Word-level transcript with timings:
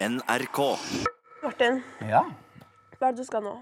NRK. 0.00 0.58
Martin, 1.42 1.82
Ja. 2.04 2.22
hva 2.98 3.08
er 3.08 3.12
det 3.12 3.22
du 3.22 3.24
skal 3.24 3.42
nå? 3.42 3.54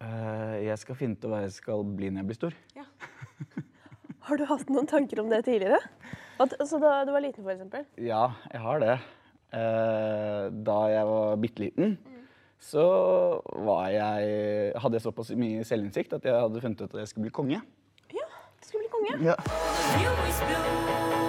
Eh, 0.00 0.64
jeg 0.66 0.78
skal 0.78 0.94
finne 0.94 1.16
ut 1.16 1.24
hva 1.24 1.40
jeg 1.40 1.52
skal 1.52 1.82
bli 1.84 2.10
når 2.10 2.20
jeg 2.20 2.26
blir 2.26 2.36
stor. 2.36 2.54
Har 4.28 4.36
du 4.36 4.44
hatt 4.44 4.68
noen 4.68 4.86
tanker 4.86 5.20
om 5.20 5.30
det 5.30 5.44
tidligere? 5.46 5.78
At, 6.40 6.52
altså 6.60 6.80
da 6.80 7.04
du 7.04 7.12
var 7.12 7.20
liten, 7.24 7.44
for 7.44 7.52
eksempel? 7.54 7.84
Ja, 7.96 8.32
jeg 8.52 8.60
har 8.60 8.78
det. 8.80 8.98
Eh, 9.54 10.50
da 10.66 10.78
jeg 10.90 11.06
var 11.06 11.36
bitte 11.40 11.62
liten, 11.62 11.98
så 12.58 12.84
var 13.64 13.88
jeg, 13.92 14.72
hadde 14.80 14.98
jeg 14.98 15.04
såpass 15.04 15.30
mye 15.36 15.64
selvinnsikt 15.64 16.12
at 16.16 16.24
jeg 16.24 16.34
hadde 16.34 16.60
funnet 16.64 16.80
ut 16.80 16.90
at 16.94 17.04
jeg 17.04 17.08
skulle 17.12 17.28
bli 17.28 17.36
konge. 17.40 17.60
Ja, 18.12 18.28
du 18.60 18.66
skulle 18.68 18.84
bli 18.84 18.92
konge. 18.96 19.20
Ja. 19.32 19.36
is 20.28 20.40
blue. 20.40 21.23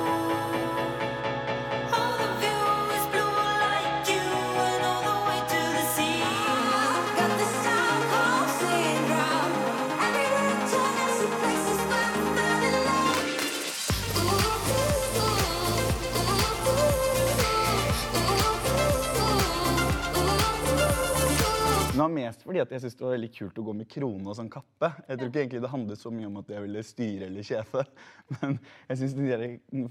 Men 21.95 22.02
det 22.02 22.04
var 22.09 22.16
mest 22.27 22.41
fordi 22.44 22.59
at 22.59 22.72
jeg 22.73 22.81
syntes 22.84 22.95
det 22.99 23.04
var 23.05 23.13
veldig 23.13 23.27
kult 23.31 23.59
å 23.62 23.63
gå 23.63 23.73
med 23.80 23.88
krone 23.88 24.27
og 24.27 24.36
sånn 24.36 24.49
kappe. 24.52 24.88
Jeg 25.08 25.16
tror 25.20 25.30
ikke 25.30 25.40
egentlig 25.45 25.62
det 25.63 25.70
handlet 25.72 26.02
så 26.02 26.09
mye 26.12 26.27
om 26.27 26.40
at 26.41 26.49
jeg 26.52 26.63
ville 26.66 26.81
styre 26.84 27.30
eller 27.30 27.45
sjefe. 27.48 27.84
Men 28.34 28.58
jeg 28.90 28.98
synes 28.99 29.13
de 29.16 29.27
der, 29.30 29.44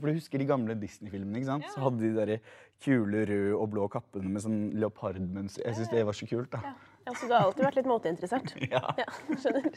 For 0.03 0.11
du 0.11 0.19
husker 0.19 0.43
de 0.43 0.49
gamle 0.51 0.77
Disney-filmene? 0.83 1.41
ikke 1.41 1.49
sant? 1.49 1.71
Så 1.73 1.81
hadde 1.87 2.03
de 2.03 2.11
der 2.19 2.35
kule 2.85 3.23
røde 3.31 3.55
og 3.57 3.71
blå 3.73 3.87
kappene 3.95 4.35
med 4.35 4.45
sånn 4.45 4.59
leopardmønster. 4.85 5.65
Jeg 5.65 5.79
syns 5.79 5.95
det 5.95 6.05
var 6.11 6.19
så 6.21 6.29
kult. 6.29 6.51
da. 6.53 6.75
Ja, 7.07 7.15
Så 7.17 7.31
du 7.31 7.33
har 7.39 7.47
alltid 7.49 7.65
vært 7.71 7.81
litt 7.81 7.89
moteinteressert? 7.89 8.53
Ja. 8.75 8.85
Ja, 9.01 9.09
skjønner. 9.41 9.73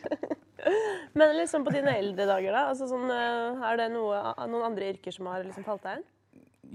Men 1.22 1.36
liksom 1.40 1.64
på 1.64 1.72
dine 1.78 1.96
eldre 1.96 2.28
dager, 2.28 2.52
da? 2.52 2.66
Altså 2.74 2.92
sånn, 2.92 3.08
eh, 3.14 3.66
er 3.72 3.80
det 3.80 3.88
noe, 3.96 4.20
noen 4.52 4.68
andre 4.74 4.92
yrker 4.92 5.16
som 5.16 5.32
har 5.32 5.48
liksom 5.48 5.64
falt 5.64 5.88
deg 5.88 6.02
inn? 6.02 6.08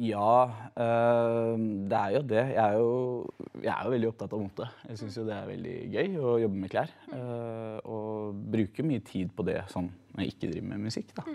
Ja, 0.03 0.51
øh, 0.83 1.61
det 1.87 1.99
er 1.99 2.15
jo 2.17 2.23
det. 2.27 2.43
Jeg 2.57 2.63
er 2.63 2.79
jo, 2.81 2.89
jeg 3.63 3.71
er 3.71 3.85
jo 3.87 3.93
veldig 3.93 4.09
opptatt 4.11 4.33
av 4.35 4.41
mote. 4.43 4.67
Jeg 4.89 4.99
syns 4.99 5.19
jo 5.21 5.27
det 5.29 5.37
er 5.37 5.51
veldig 5.51 5.75
gøy 5.93 6.17
å 6.19 6.33
jobbe 6.43 6.63
med 6.65 6.73
klær. 6.73 6.91
øh, 7.15 7.77
og 7.87 8.41
bruker 8.55 8.89
mye 8.89 9.05
tid 9.07 9.31
på 9.37 9.47
det 9.47 9.61
sånn 9.71 9.93
når 10.13 10.25
jeg 10.25 10.35
ikke 10.35 10.51
driver 10.51 10.69
med 10.73 10.89
musikk. 10.89 11.15
da. 11.15 11.27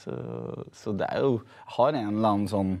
Så, 0.00 0.12
så 0.72 0.94
det 0.96 1.08
er 1.12 1.24
jo 1.26 1.40
Har 1.76 1.92
en 1.92 2.14
eller 2.14 2.28
annen 2.30 2.48
sånn 2.48 2.76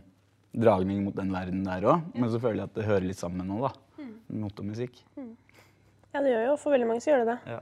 dragning 0.56 1.02
mot 1.06 1.16
den 1.16 1.32
verden 1.32 1.64
der 1.64 1.88
òg. 1.88 2.12
Men 2.14 2.30
så 2.32 2.40
føler 2.42 2.64
jeg 2.64 2.70
at 2.70 2.76
det 2.76 2.88
hører 2.90 3.08
litt 3.08 3.20
sammen 3.20 3.48
nå, 3.48 3.62
da. 3.64 3.72
Mote 4.30 4.60
og 4.62 4.70
musikk. 4.70 5.00
Ja, 5.16 6.20
det 6.20 6.32
gjør 6.34 6.48
jo 6.50 6.54
for 6.60 6.74
veldig 6.74 6.88
mange 6.90 7.02
så 7.04 7.14
gjør 7.14 7.24
det 7.24 7.32
det. 7.32 7.56
Ja. 7.56 7.60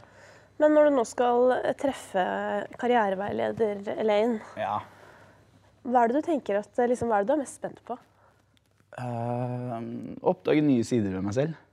Men 0.59 0.75
når 0.75 0.89
du 0.89 0.97
nå 0.97 1.05
skal 1.07 1.53
treffe 1.79 2.23
karriereveileder 2.81 3.93
Elaine, 3.95 4.41
ja. 4.59 4.81
Hva 5.89 6.05
er 6.05 6.13
det 6.13 6.21
du 6.21 6.29
tenker 6.29 6.61
at, 6.61 6.71
eh, 6.79 6.91
liksom, 6.91 7.11
hva 7.11 7.19
er 7.19 7.27
det 7.27 7.31
du 7.33 7.37
er 7.37 7.43
mest 7.43 7.59
spent 7.61 7.81
på? 7.89 7.97
Uh, 8.99 9.79
oppdage 10.27 10.65
nye 10.65 10.87
sider 10.87 11.15
ved 11.17 11.27
meg 11.27 11.37
selv. 11.37 11.65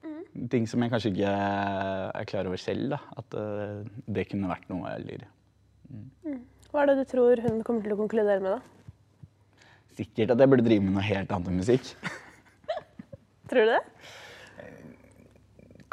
Ting 0.51 0.65
som 0.67 0.83
jeg 0.83 0.91
kanskje 0.91 1.13
ikke 1.13 1.31
er 1.31 2.27
klar 2.27 2.49
over 2.49 2.59
selv. 2.59 2.89
da. 2.91 2.99
At 3.21 3.37
uh, 3.39 3.83
det 4.17 4.27
kunne 4.31 4.51
vært 4.51 4.67
noe. 4.71 4.91
jeg 4.97 5.05
lurer. 5.07 6.39
Hva 6.71 6.83
er 6.83 6.91
det 6.91 6.97
du 6.99 7.05
tror 7.13 7.39
hun 7.45 7.61
kommer 7.63 7.85
til 7.85 7.95
å 7.95 8.01
konkludere 8.03 8.43
med, 8.43 8.57
da? 8.57 8.75
sikkert 9.95 10.33
at 10.33 10.41
jeg 10.43 10.51
burde 10.51 10.65
drive 10.65 10.83
med 10.83 10.95
noe 10.97 11.05
helt 11.05 11.31
annet 11.31 11.51
enn 11.51 11.59
musikk. 11.61 11.91
Tror 13.49 13.67
du 13.67 13.71
det? 13.71 13.81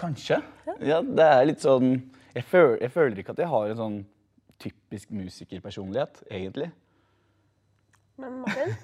Kanskje. 0.01 0.41
Ja, 0.83 0.99
det 1.05 1.27
er 1.27 1.47
litt 1.47 1.63
sånn 1.63 1.95
jeg 2.33 2.47
føler, 2.49 2.79
jeg 2.81 2.93
føler 2.95 3.19
ikke 3.21 3.35
at 3.35 3.43
jeg 3.43 3.51
har 3.53 3.71
en 3.71 3.81
sånn 3.81 3.99
typisk 4.63 5.11
musikerpersonlighet, 5.13 6.23
egentlig. 6.33 6.71
Men 8.21 8.41
Martin? 8.43 8.75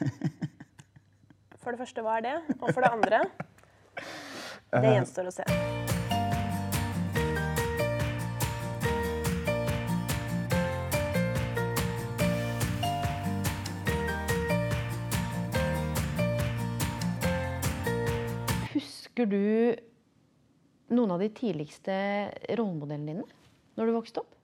For 1.58 1.74
det 1.74 1.82
første, 1.82 2.02
hva 2.04 2.18
er 2.18 2.24
det? 2.24 2.36
Og 2.60 2.70
for 2.72 2.80
det 2.84 2.92
andre 2.92 3.22
Det 4.72 4.94
gjenstår 4.94 5.28
å 5.30 5.32
se. 5.32 5.44
Husker 18.74 19.26
du 19.26 19.40
noen 20.94 21.14
av 21.14 21.22
de 21.22 21.28
tidligste 21.34 21.94
rollemodellene 22.58 23.16
dine 23.24 23.24
når 23.78 23.88
du 23.88 23.96
vokste 23.96 24.22
opp? 24.22 24.36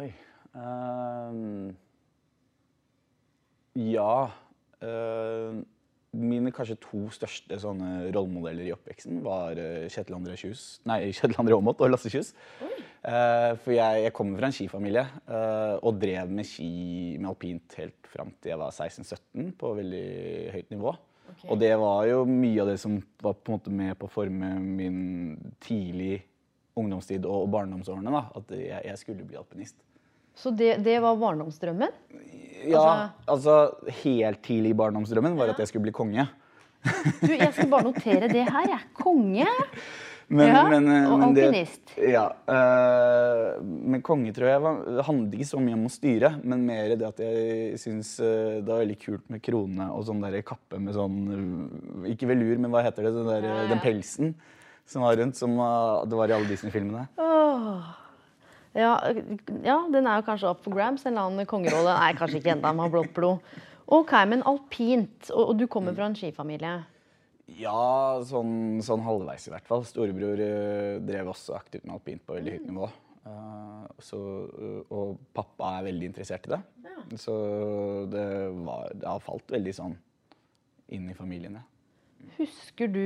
Oi. 0.00 0.10
ehm, 0.54 1.70
ja. 3.78 4.14
ehm, 4.82 5.60
mine 6.10 6.50
kanskje 6.50 6.74
to 6.82 7.04
største 7.14 7.54
sånne 7.62 8.08
rollemodeller 8.10 8.66
i 8.66 8.72
oppveksten 8.74 9.20
var 9.22 9.58
eh, 9.62 9.86
Kjetil 9.92 10.16
André 10.16 10.34
Kjus, 10.40 10.80
nei, 10.90 11.04
Kjetil 11.16 11.38
André 11.38 11.54
Aamodt 11.54 11.82
og 11.84 11.92
Lasse 11.92 12.10
Kjus. 12.10 12.32
Uh, 13.00 13.56
for 13.62 13.72
jeg, 13.72 14.02
jeg 14.04 14.12
kommer 14.12 14.36
fra 14.36 14.50
en 14.50 14.52
skifamilie 14.52 15.04
uh, 15.30 15.78
og 15.88 15.96
drev 16.02 16.28
med 16.36 16.44
ski 16.44 16.66
med 17.16 17.30
alpint 17.30 17.76
helt 17.78 18.10
fram 18.12 18.34
til 18.36 18.52
jeg 18.52 18.60
var 18.60 18.74
16-17 18.74 19.54
på 19.56 19.70
veldig 19.78 20.08
høyt 20.56 20.74
nivå. 20.74 20.92
Og 21.48 21.60
det 21.62 21.70
var 21.80 22.04
jo 22.10 22.24
mye 22.28 22.58
av 22.60 22.72
det 22.72 22.76
som 22.82 22.98
var 23.22 23.38
på 23.38 23.52
en 23.52 23.56
måte 23.56 23.72
med 23.72 23.94
på 23.96 24.08
å 24.08 24.12
forme 24.12 24.50
min 24.60 25.00
tidlig 25.62 26.18
ungdomstid 26.76 27.24
og, 27.24 27.46
og 27.46 27.52
barndomsårene. 27.54 28.12
da, 28.12 28.26
At 28.36 28.52
jeg, 28.56 28.82
jeg 28.90 29.00
skulle 29.00 29.26
bli 29.26 29.38
alpinist. 29.40 29.78
Så 30.38 30.52
det, 30.56 30.76
det 30.84 30.98
var 31.02 31.18
barndomsdrømmen? 31.20 31.92
Ja, 32.68 33.10
altså 33.30 33.72
helt 34.02 34.42
tidlig 34.44 34.74
i 34.74 34.78
barndomsdrømmen 34.78 35.38
var 35.38 35.54
at 35.54 35.60
jeg 35.62 35.70
skulle 35.70 35.88
bli 35.88 35.96
konge. 35.96 36.26
Du, 37.20 37.32
jeg 37.32 37.50
skal 37.56 37.68
bare 37.72 37.86
notere 37.88 38.28
det 38.30 38.44
her, 38.46 38.70
jeg. 38.74 38.86
Konge. 39.00 39.48
Men, 40.30 40.46
Ja, 40.46 40.60
men, 40.70 40.84
og 41.10 41.24
alpinist. 41.26 41.88
ja. 41.98 42.28
eh, 42.46 43.56
men 43.58 43.98
konge 44.06 44.30
tror 44.30 44.46
jeg 44.46 44.62
var, 44.62 44.76
handlet 45.08 45.32
ikke 45.34 45.48
så 45.48 45.58
mye 45.58 45.74
om 45.74 45.88
å 45.88 45.90
styre, 45.90 46.30
men 46.46 46.62
mer 46.68 46.92
det 46.94 47.08
at 47.08 47.18
jeg 47.24 47.80
syns 47.82 48.12
eh, 48.22 48.60
det 48.60 48.68
var 48.70 48.84
veldig 48.84 48.98
kult 49.02 49.24
med 49.26 49.42
krone 49.42 49.88
og 49.90 50.04
sånn 50.06 50.22
der 50.22 50.36
kappe 50.46 50.78
med 50.78 50.94
sånn 50.94 51.18
eh, 51.34 52.12
Ikke 52.12 52.30
velur, 52.30 52.62
men 52.62 52.70
hva 52.70 52.84
heter 52.86 53.08
det? 53.08 53.12
Den, 53.16 53.26
der, 53.26 53.48
eh, 53.50 53.64
den 53.72 53.82
pelsen 53.82 54.30
som 54.86 55.02
var 55.02 55.18
rundt, 55.18 55.34
som 55.34 55.58
det 56.06 56.22
var 56.22 56.30
i 56.30 56.38
alle 56.38 56.52
Disney-filmene. 56.52 57.08
Åh. 57.18 57.90
Ja, 58.76 58.92
ja, 59.66 59.76
den 59.90 60.06
er 60.06 60.20
jo 60.20 60.26
kanskje 60.28 60.52
up 60.52 60.62
for 60.62 60.76
grabs, 60.76 61.02
en 61.04 61.16
eller 61.16 61.26
annen 61.26 61.48
kongerolle. 61.50 61.96
Nei, 61.96 62.14
kanskje 62.18 62.38
ikke 62.38 62.54
enda, 62.54 62.72
med 62.76 62.92
blått 62.92 63.12
blod. 63.16 63.52
Ok, 63.90 64.14
men 64.30 64.44
alpint, 64.46 65.32
og, 65.34 65.50
og 65.50 65.54
du 65.58 65.66
kommer 65.70 65.96
fra 65.96 66.06
en 66.06 66.14
skifamilie. 66.18 66.76
Ja, 67.58 68.20
sånn, 68.22 68.78
sånn 68.86 69.02
halvveis 69.02 69.48
i 69.48 69.52
hvert 69.54 69.66
fall. 69.66 69.82
Storebror 69.88 70.38
uh, 70.38 71.00
drev 71.02 71.32
også 71.32 71.56
aktivt 71.58 71.82
med 71.86 71.96
alpint 71.96 72.22
på 72.22 72.36
veldig 72.36 72.54
høyt 72.54 72.68
nivå. 72.70 72.90
Uh, 73.26 73.88
så, 73.98 74.20
uh, 74.54 74.92
og 74.94 75.18
pappa 75.34 75.74
er 75.80 75.88
veldig 75.90 76.12
interessert 76.12 76.46
i 76.46 76.54
det. 76.54 76.62
Så 77.18 77.34
det, 78.12 78.24
var, 78.62 78.90
det 78.94 79.08
har 79.08 79.22
falt 79.24 79.50
veldig 79.50 79.72
sånn 79.74 79.96
inn 80.94 81.10
i 81.10 81.16
familien, 81.16 81.58
ja. 81.58 81.66
Husker 82.36 82.90
du 82.92 83.04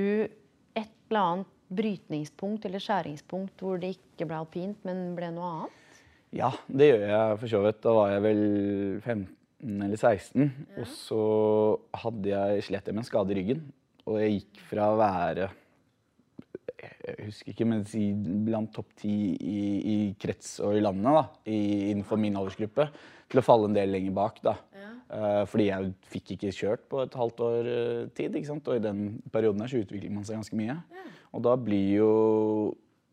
et 0.75 0.91
eller 1.09 1.21
annet 1.21 1.54
brytningspunkt 1.73 2.67
eller 2.69 2.83
skjæringspunkt 2.83 3.63
hvor 3.65 3.81
det 3.81 3.95
ikke 3.97 4.29
ble 4.29 4.43
alpint, 4.43 4.79
men 4.87 5.15
ble 5.17 5.31
noe 5.35 5.51
annet? 5.55 5.81
Ja, 6.35 6.51
det 6.67 6.91
gjør 6.91 7.05
jeg 7.09 7.41
for 7.41 7.53
så 7.53 7.63
vidt. 7.65 7.81
Da 7.85 7.95
var 7.95 8.13
jeg 8.13 8.25
vel 8.25 8.45
15 9.01 9.85
eller 9.87 10.01
16. 10.01 10.49
Og 10.81 10.89
så 10.91 11.25
hadde 12.03 12.33
jeg 12.33 12.65
slet 12.69 12.89
jeg 12.91 12.97
med 12.97 13.05
en 13.05 13.11
skade 13.11 13.35
i 13.35 13.39
ryggen. 13.39 13.63
Og 14.05 14.19
jeg 14.21 14.41
gikk 14.41 14.65
fra 14.73 14.91
å 14.93 14.99
være 15.01 15.53
jeg 17.05 17.29
husker 17.29 17.53
ikke, 17.53 17.67
men 17.69 17.85
si 17.89 18.07
blant 18.15 18.73
topp 18.75 18.95
ti 19.01 19.13
i, 19.37 19.61
i 19.93 19.97
krets 20.21 20.57
og 20.65 20.77
i 20.77 20.83
landet 20.85 21.17
da, 21.17 21.25
i, 21.49 21.59
innenfor 21.93 22.21
min 22.21 22.37
aldersgruppe, 22.41 22.89
til 23.31 23.41
å 23.41 23.45
falle 23.45 23.71
en 23.71 23.77
del 23.77 23.93
lenger 23.93 24.15
bak. 24.17 24.41
da. 24.45 24.57
Eh, 25.15 25.43
fordi 25.47 25.69
jeg 25.69 25.91
fikk 26.11 26.33
ikke 26.35 26.55
kjørt 26.55 26.87
på 26.91 27.03
et 27.05 27.19
halvt 27.19 27.43
år 27.47 27.69
eh, 27.71 28.07
tid. 28.17 28.39
Og 28.55 28.73
i 28.75 28.83
den 28.83 29.03
perioden 29.33 29.63
her 29.63 29.71
så 29.71 29.83
utvikler 29.85 30.15
man 30.15 30.27
seg 30.27 30.41
ganske 30.41 30.59
mye. 30.59 30.79
Og 31.35 31.45
da 31.45 31.59
blir 31.59 31.99
jo 31.99 32.11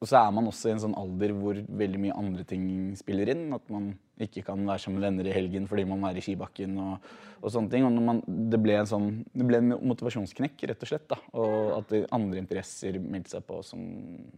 Og 0.02 0.10
så 0.10 0.18
er 0.18 0.32
man 0.34 0.48
også 0.50 0.70
i 0.70 0.72
en 0.74 0.80
sånn 0.82 0.96
alder 0.98 1.30
hvor 1.38 1.60
veldig 1.62 2.00
mye 2.02 2.16
andre 2.18 2.44
ting 2.50 2.64
spiller 2.98 3.30
inn. 3.30 3.52
At 3.54 3.68
man 3.70 3.92
ikke 4.22 4.42
kan 4.48 4.64
være 4.66 4.82
sammen 4.82 4.98
med 4.98 5.06
venner 5.06 5.30
i 5.30 5.36
helgen 5.36 5.68
fordi 5.70 5.86
man 5.86 6.08
er 6.10 6.18
i 6.18 6.24
skibakken 6.26 6.74
og, 6.82 7.06
og 7.38 7.54
sånne 7.54 7.70
ting. 7.70 7.86
Og 7.86 8.00
man, 8.08 8.24
det 8.26 8.58
ble 8.64 8.80
en 8.80 8.90
sånn 8.90 9.12
det 9.30 9.46
ble 9.46 9.60
en 9.62 9.76
motivasjonsknekk, 9.92 10.66
rett 10.72 10.88
og 10.88 10.90
slett. 10.90 11.06
da. 11.12 11.20
Og 11.38 11.78
at 11.78 11.94
andre 12.18 12.42
interesser 12.42 12.98
meldte 12.98 13.36
seg 13.36 13.46
på 13.46 13.62
som 13.66 13.86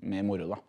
mer 0.03 0.27
moro, 0.27 0.51
da. 0.51 0.59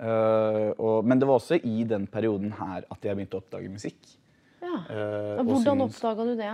Eh, 0.00 0.70
og, 0.78 1.02
men 1.04 1.18
det 1.20 1.26
var 1.28 1.42
også 1.42 1.58
i 1.58 1.82
den 1.84 2.06
perioden 2.08 2.54
her 2.56 2.86
at 2.86 3.02
jeg 3.04 3.18
begynte 3.18 3.36
å 3.36 3.42
oppdage 3.42 3.72
musikk. 3.72 4.14
Ja. 4.70 4.82
Eh, 4.94 5.42
hvordan 5.46 5.86
oppdaga 5.86 6.26
du 6.28 6.34
det? 6.38 6.52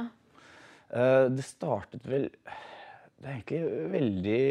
Eh, 0.97 1.25
det 1.35 1.45
startet 1.45 2.07
vel 2.07 2.29
Det 2.31 3.27
er 3.27 3.35
egentlig 3.35 3.91
veldig 3.93 4.43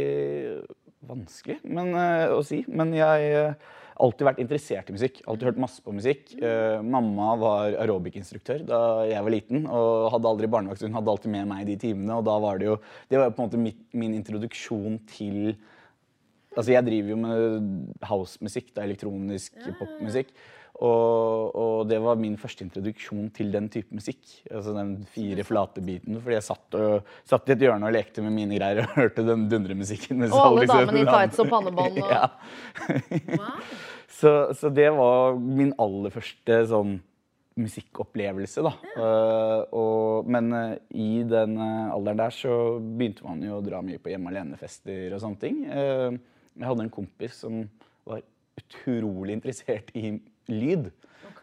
vanskelig 1.06 1.60
men, 1.64 1.94
eh, 1.94 2.34
å 2.34 2.42
si. 2.46 2.64
Men 2.68 2.94
jeg 2.96 3.06
har 3.06 3.56
alltid 4.02 4.28
vært 4.28 4.42
interessert 4.44 4.90
i 4.90 4.96
musikk. 4.96 5.22
Alltid 5.30 5.52
hørt 5.52 5.62
masse 5.62 5.84
på 5.86 5.94
musikk. 5.96 6.34
Eh, 6.42 6.82
mamma 6.82 7.36
var 7.40 7.78
aerobic-instruktør 7.84 8.66
da 8.68 8.80
jeg 9.08 9.22
var 9.24 9.32
liten. 9.32 9.68
Og 9.70 10.10
hadde 10.16 10.32
aldri 10.32 10.50
barnevakt, 10.52 10.84
hun 10.84 10.98
hadde 10.98 11.14
alltid 11.14 11.32
med 11.32 11.48
meg 11.52 11.70
de 11.70 11.78
timene. 11.78 12.18
Og 12.18 12.26
da 12.26 12.36
var 12.42 12.60
det 12.60 12.72
jo 12.72 12.80
Det 13.10 13.22
var 13.22 13.32
på 13.32 13.44
en 13.44 13.50
måte 13.50 13.62
mitt, 13.62 13.86
min 13.94 14.18
introduksjon 14.18 15.00
til 15.08 15.56
Altså, 16.56 16.72
jeg 16.72 16.86
driver 16.88 17.10
jo 17.10 17.16
med 17.20 17.96
housemusikk, 18.08 18.70
elektronisk 18.80 19.58
popmusikk. 19.76 20.30
Og, 20.84 21.56
og 21.56 21.88
det 21.88 22.02
var 22.04 22.18
min 22.20 22.36
første 22.40 22.66
introduksjon 22.66 23.30
til 23.36 23.54
den 23.54 23.70
type 23.72 23.96
musikk. 23.96 24.20
Altså 24.50 24.74
den 24.76 24.92
fire 25.14 25.46
flate 25.48 25.84
biten. 25.86 26.20
Fordi 26.20 26.36
jeg 26.36 26.48
satt, 26.50 26.78
og, 26.80 27.16
satt 27.28 27.50
i 27.50 27.56
et 27.56 27.64
hjørne 27.64 27.88
og 27.88 27.96
lekte 27.96 28.24
med 28.26 28.36
mine 28.36 28.60
greier 28.60 28.84
og 28.84 28.96
hørte 29.00 29.24
den 29.28 29.48
dundremusikken. 29.52 30.28
Og 30.28 30.36
alle 30.42 30.66
liksom- 30.66 30.84
damene 30.84 31.04
i 31.06 31.10
tights 31.16 31.44
og 31.44 31.52
pannebånd 31.54 32.00
og 32.04 32.12
ja. 32.12 33.52
så, 34.20 34.38
så 34.58 34.72
det 34.74 34.90
var 34.98 35.40
min 35.40 35.76
aller 35.80 36.16
første 36.16 36.64
sånn 36.72 36.98
musikkopplevelse, 37.56 38.66
da. 38.66 38.72
Eh, 39.00 39.62
og, 39.80 40.28
men 40.28 40.52
uh, 40.52 40.74
i 40.92 41.22
den 41.24 41.54
eh, 41.56 41.94
alderen 41.96 42.20
der 42.20 42.34
så 42.36 42.56
begynte 42.84 43.24
man 43.24 43.40
jo 43.48 43.62
å 43.62 43.64
dra 43.64 43.80
mye 43.80 44.02
på 44.04 44.12
hjemme 44.12 44.34
alene-fester 44.34 45.16
og 45.16 45.22
sånne 45.24 45.40
ting. 45.40 45.62
Jeg 45.64 46.68
hadde 46.68 46.84
en 46.84 46.92
kompis 46.92 47.40
som 47.46 47.62
var 48.04 48.20
utrolig 48.60 49.38
interessert 49.38 49.88
i 49.96 50.18
lyd. 50.52 50.92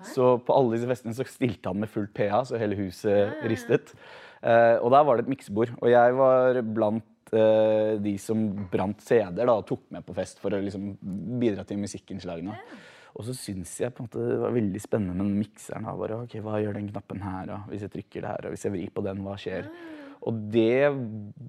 Så 0.03 0.35
på 0.43 0.55
alle 0.57 0.77
disse 0.77 0.89
festene 0.91 1.15
så 1.15 1.27
stilte 1.29 1.71
han 1.71 1.81
med 1.83 1.91
fullt 1.91 2.13
PA, 2.17 2.43
så 2.47 2.59
hele 2.61 2.79
huset 2.81 3.43
ristet. 3.51 3.95
Eh, 4.43 4.77
og 4.83 4.91
der 4.95 5.05
var 5.07 5.19
det 5.19 5.27
et 5.27 5.33
miksebord. 5.33 5.75
Og 5.79 5.91
jeg 5.93 6.17
var 6.19 6.59
blant 6.67 7.35
eh, 7.37 7.99
de 8.03 8.17
som 8.21 8.49
brant 8.73 9.05
CD-er 9.05 9.47
da, 9.47 9.55
og 9.55 9.69
tok 9.69 9.85
med 9.95 10.07
på 10.07 10.17
fest 10.17 10.43
for 10.43 10.55
å 10.55 10.63
liksom, 10.63 10.95
bidra 11.43 11.67
til 11.69 11.81
musikkinnslagene. 11.83 12.59
Og 13.13 13.27
så 13.29 13.35
syns 13.37 13.75
jeg 13.83 13.93
på 13.93 14.03
en 14.03 14.09
måte 14.09 14.25
det 14.25 14.41
var 14.41 14.55
veldig 14.55 14.81
spennende 14.83 15.17
med 15.17 15.29
den 15.29 15.41
mikseren. 15.43 15.89
Bare, 16.01 16.23
ok, 16.25 16.39
Hva 16.45 16.61
gjør 16.63 16.79
den 16.79 16.89
knappen 16.91 17.25
her, 17.25 17.49
da? 17.51 17.59
Hvis 17.69 17.85
jeg 17.87 17.95
trykker 17.97 18.27
der, 18.27 18.49
og 18.49 18.55
hvis 18.55 18.67
jeg 18.67 18.75
vrir 18.75 18.95
på 18.95 19.05
den, 19.05 19.21
hva 19.27 19.37
skjer? 19.41 19.69
Og 20.23 20.39
det 20.55 20.89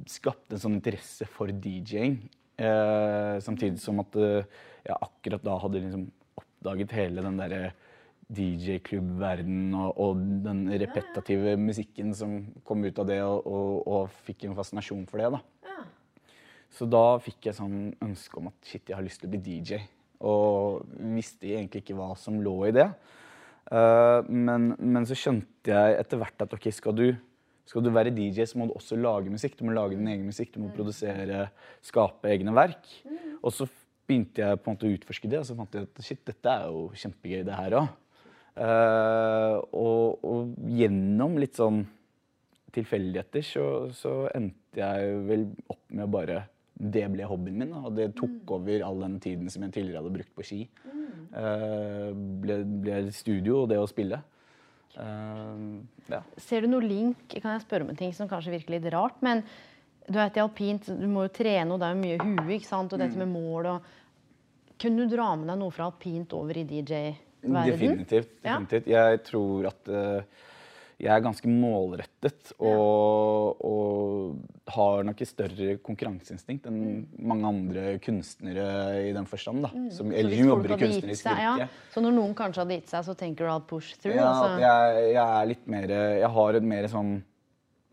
skapte 0.10 0.58
en 0.58 0.64
sånn 0.64 0.80
interesse 0.80 1.28
for 1.30 1.52
DJ-ing. 1.54 2.18
Eh, 2.54 3.38
samtidig 3.42 3.82
som 3.82 4.02
at 4.04 4.18
eh, 4.20 4.50
jeg 4.84 4.98
akkurat 5.08 5.46
da 5.46 5.56
hadde 5.62 5.82
liksom 5.82 6.04
oppdaget 6.64 6.96
hele 6.96 7.24
den 7.26 7.40
derre 7.40 7.74
DJ-klubbverdenen 8.34 9.76
og, 9.76 9.98
og 10.00 10.22
den 10.46 10.66
repetative 10.72 11.58
musikken 11.60 12.14
som 12.16 12.38
kom 12.66 12.86
ut 12.88 13.00
av 13.00 13.10
det, 13.10 13.20
og, 13.22 13.44
og, 13.44 13.74
og 13.84 14.14
fikk 14.24 14.48
en 14.48 14.56
fascinasjon 14.58 15.04
for 15.10 15.20
det. 15.20 15.34
da. 15.36 15.42
Så 16.74 16.88
da 16.90 17.20
fikk 17.22 17.50
jeg 17.50 17.58
sånn 17.60 17.92
ønske 18.02 18.40
om 18.40 18.48
at 18.50 18.56
shit, 18.66 18.88
jeg 18.88 18.98
har 18.98 19.06
lyst 19.06 19.22
til 19.22 19.30
å 19.30 19.34
bli 19.36 19.42
DJ. 19.44 19.84
Og 20.26 20.88
visste 21.14 21.52
egentlig 21.52 21.84
ikke 21.84 21.98
hva 22.00 22.14
som 22.18 22.40
lå 22.42 22.56
i 22.70 22.74
det. 22.74 22.88
Uh, 23.70 24.26
men, 24.32 24.72
men 24.80 25.06
så 25.08 25.18
skjønte 25.18 25.70
jeg 25.70 26.00
etter 26.00 26.20
hvert 26.20 26.48
at 26.48 26.56
ok, 26.56 26.66
skal 26.74 26.96
du, 26.98 27.06
skal 27.70 27.86
du 27.86 27.92
være 27.94 28.14
DJ, 28.16 28.48
så 28.50 28.58
må 28.58 28.70
du 28.70 28.74
også 28.80 28.98
lage 28.98 29.30
musikk. 29.34 29.60
Du 29.60 29.68
må 29.68 29.76
lage 29.76 30.00
din 30.00 30.10
egen 30.10 30.26
musikk, 30.26 30.56
du 30.56 30.64
må 30.64 30.72
produsere, 30.74 31.46
skape 31.86 32.32
egne 32.34 32.56
verk. 32.56 32.90
Og 33.44 33.54
så 33.54 33.68
begynte 34.08 34.44
jeg 34.44 34.60
på 34.60 34.70
en 34.70 34.78
måte 34.78 34.88
å 34.90 34.94
utforske 34.98 35.30
det, 35.32 35.42
og 35.42 35.48
så 35.48 35.58
fant 35.58 35.76
jeg 35.76 35.88
at 35.88 36.06
shit, 36.06 36.22
dette 36.28 36.54
er 36.54 36.72
jo 36.72 36.88
kjempegøy, 37.00 37.44
det 37.48 37.60
her 37.60 37.78
òg. 37.80 37.92
og, 39.74 40.26
og 40.30 40.74
gjennom 40.78 41.40
litt 41.42 41.58
sånn 41.58 41.80
tilfeldigheter 42.74 43.46
så, 43.46 43.68
så 43.96 44.14
endte 44.34 44.82
jeg 44.82 45.16
vel 45.28 45.48
opp 45.70 45.84
med 45.94 46.06
å 46.08 46.12
bare 46.12 46.42
Det 46.74 47.06
ble 47.14 47.26
hobbyen 47.30 47.60
min, 47.62 47.74
og 47.78 47.94
det 47.96 48.10
tok 48.18 48.50
over 48.56 48.84
all 48.84 49.04
den 49.06 49.20
tiden 49.22 49.50
som 49.54 49.64
jeg 49.64 49.76
tidligere 49.76 50.02
hadde 50.02 50.14
brukt 50.16 50.34
på 50.36 50.46
ski. 50.48 50.62
Uh, 51.34 52.10
ble, 52.42 52.58
ble 52.66 52.96
studio 53.14 53.62
og 53.62 53.70
det 53.72 53.78
å 53.80 53.86
spille. 53.88 54.18
Uh, 54.98 55.86
ja. 56.10 56.24
Ser 56.42 56.66
du 56.66 56.72
noe 56.74 56.84
link? 56.84 57.22
Kan 57.30 57.54
jeg 57.54 57.64
spørre 57.64 57.86
om 57.86 57.94
en 57.94 58.00
ting 58.02 58.12
som 58.18 58.30
kanskje 58.30 58.56
virker 58.58 58.76
litt 58.76 58.90
rart? 58.94 59.22
Men 59.26 59.46
du 60.08 60.18
vet, 60.20 60.38
i 60.38 60.44
alpint, 60.44 60.88
du 61.00 61.08
må 61.08 61.28
jo 61.28 61.34
trene, 61.34 61.68
og 61.72 61.80
det 61.80 61.88
er 61.90 61.94
jo 61.96 62.02
mye 62.02 62.22
hue, 62.24 62.56
ikke 62.58 62.70
sant? 62.70 62.94
Og 62.94 63.00
dette 63.00 63.20
med 63.20 63.32
mål 63.32 63.70
og 63.76 63.92
Kunne 64.84 65.06
du 65.06 65.14
dra 65.16 65.30
med 65.40 65.48
deg 65.48 65.60
noe 65.62 65.72
fra 65.72 65.86
alpint 65.88 66.34
over 66.36 66.58
i 66.60 66.64
DJ-verden? 66.68 67.70
Definitivt. 67.70 68.34
Ja. 68.42 68.58
definitivt. 68.58 68.90
Jeg 68.92 69.22
tror 69.30 69.68
at 69.70 69.92
uh, 69.94 70.42
jeg 71.04 71.12
er 71.14 71.24
ganske 71.24 71.50
målrettet 71.50 72.52
og, 72.58 73.64
og 73.64 74.72
har 74.74 75.04
nok 75.08 75.24
et 75.24 75.30
større 75.30 75.78
konkurranseinstinkt 75.84 76.68
enn 76.70 77.06
mange 77.20 77.50
andre 77.50 77.98
kunstnere 78.04 78.68
i 79.08 79.12
den 79.16 79.28
forstand. 79.30 79.64
da. 79.66 79.72
Som, 79.94 80.12
Mm. 80.12 80.16
Eller 80.20 80.34
hvis 80.34 80.42
som 80.44 80.52
jobber 80.52 80.74
i 80.74 80.80
kunstnerisk 80.84 81.28
seg-. 81.28 81.44
Ja, 81.44 81.68
så 81.94 82.04
når 82.04 82.18
noen 82.18 82.36
kanskje 82.38 82.64
hadde 82.64 82.80
gitt 82.80 82.92
seg, 82.92 83.06
så 83.08 83.16
tenker 83.20 83.48
du 83.48 83.54
at 83.54 83.68
push 83.70 83.96
through? 84.02 84.18
Ja, 84.18 84.30
altså. 84.32 84.60
jeg, 84.64 85.14
jeg 85.14 85.24
er 85.24 85.50
litt 85.54 85.68
mer 85.68 85.94
Jeg 85.94 86.34
har 86.38 86.60
et 86.60 86.68
mer 86.74 86.88
sånn 86.92 87.14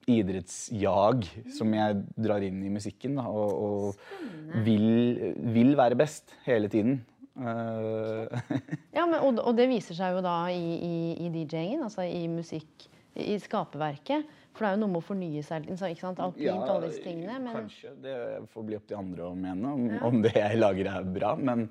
idrettsjag 0.08 1.26
som 1.56 1.72
jeg 1.76 2.00
drar 2.16 2.44
inn 2.46 2.62
i 2.64 2.72
musikken. 2.72 3.18
Da, 3.20 3.26
og 3.28 3.50
og 3.60 4.64
vil, 4.66 5.34
vil 5.54 5.74
være 5.78 5.98
best 5.98 6.34
hele 6.46 6.70
tiden. 6.72 7.00
Eh, 7.36 8.40
Ja, 8.96 9.06
men, 9.06 9.18
og, 9.20 9.38
og 9.44 9.56
det 9.56 9.68
viser 9.70 9.96
seg 9.98 10.16
jo 10.16 10.24
da 10.24 10.42
i, 10.52 10.74
i, 10.80 10.96
i 11.26 11.30
DJ-ingen, 11.34 11.84
altså 11.86 12.04
i 12.06 12.26
musikk, 12.30 12.88
i, 13.14 13.36
skaperverket. 13.42 14.26
For 14.50 14.66
det 14.66 14.72
er 14.72 14.76
jo 14.76 14.82
noe 14.82 14.92
med 14.96 15.00
å 15.00 15.06
fornye 15.06 15.42
seg. 15.46 15.68
ikke 15.70 16.00
sant? 16.00 16.20
Alpint 16.20 16.44
ja, 16.48 16.58
alle 16.58 16.90
disse 16.90 17.04
tingene. 17.04 17.38
Men 17.38 17.54
Kanskje. 17.62 17.94
Det 18.02 18.16
får 18.50 18.66
bli 18.66 18.78
opp 18.80 18.88
til 18.90 18.98
andre 18.98 19.28
å 19.28 19.34
mene 19.38 19.74
om, 19.76 19.88
om 20.10 20.22
det 20.24 20.34
jeg 20.34 20.58
lager 20.58 20.90
er 20.90 21.06
bra. 21.06 21.36
Men, 21.38 21.68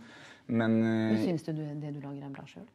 men 0.48 0.80
eh, 1.12 1.24
syns 1.28 1.46
du 1.46 1.54
det 1.54 1.96
du 1.98 2.00
lager 2.00 2.24
er 2.24 2.36
bra 2.36 2.46
sjøl? 2.50 2.68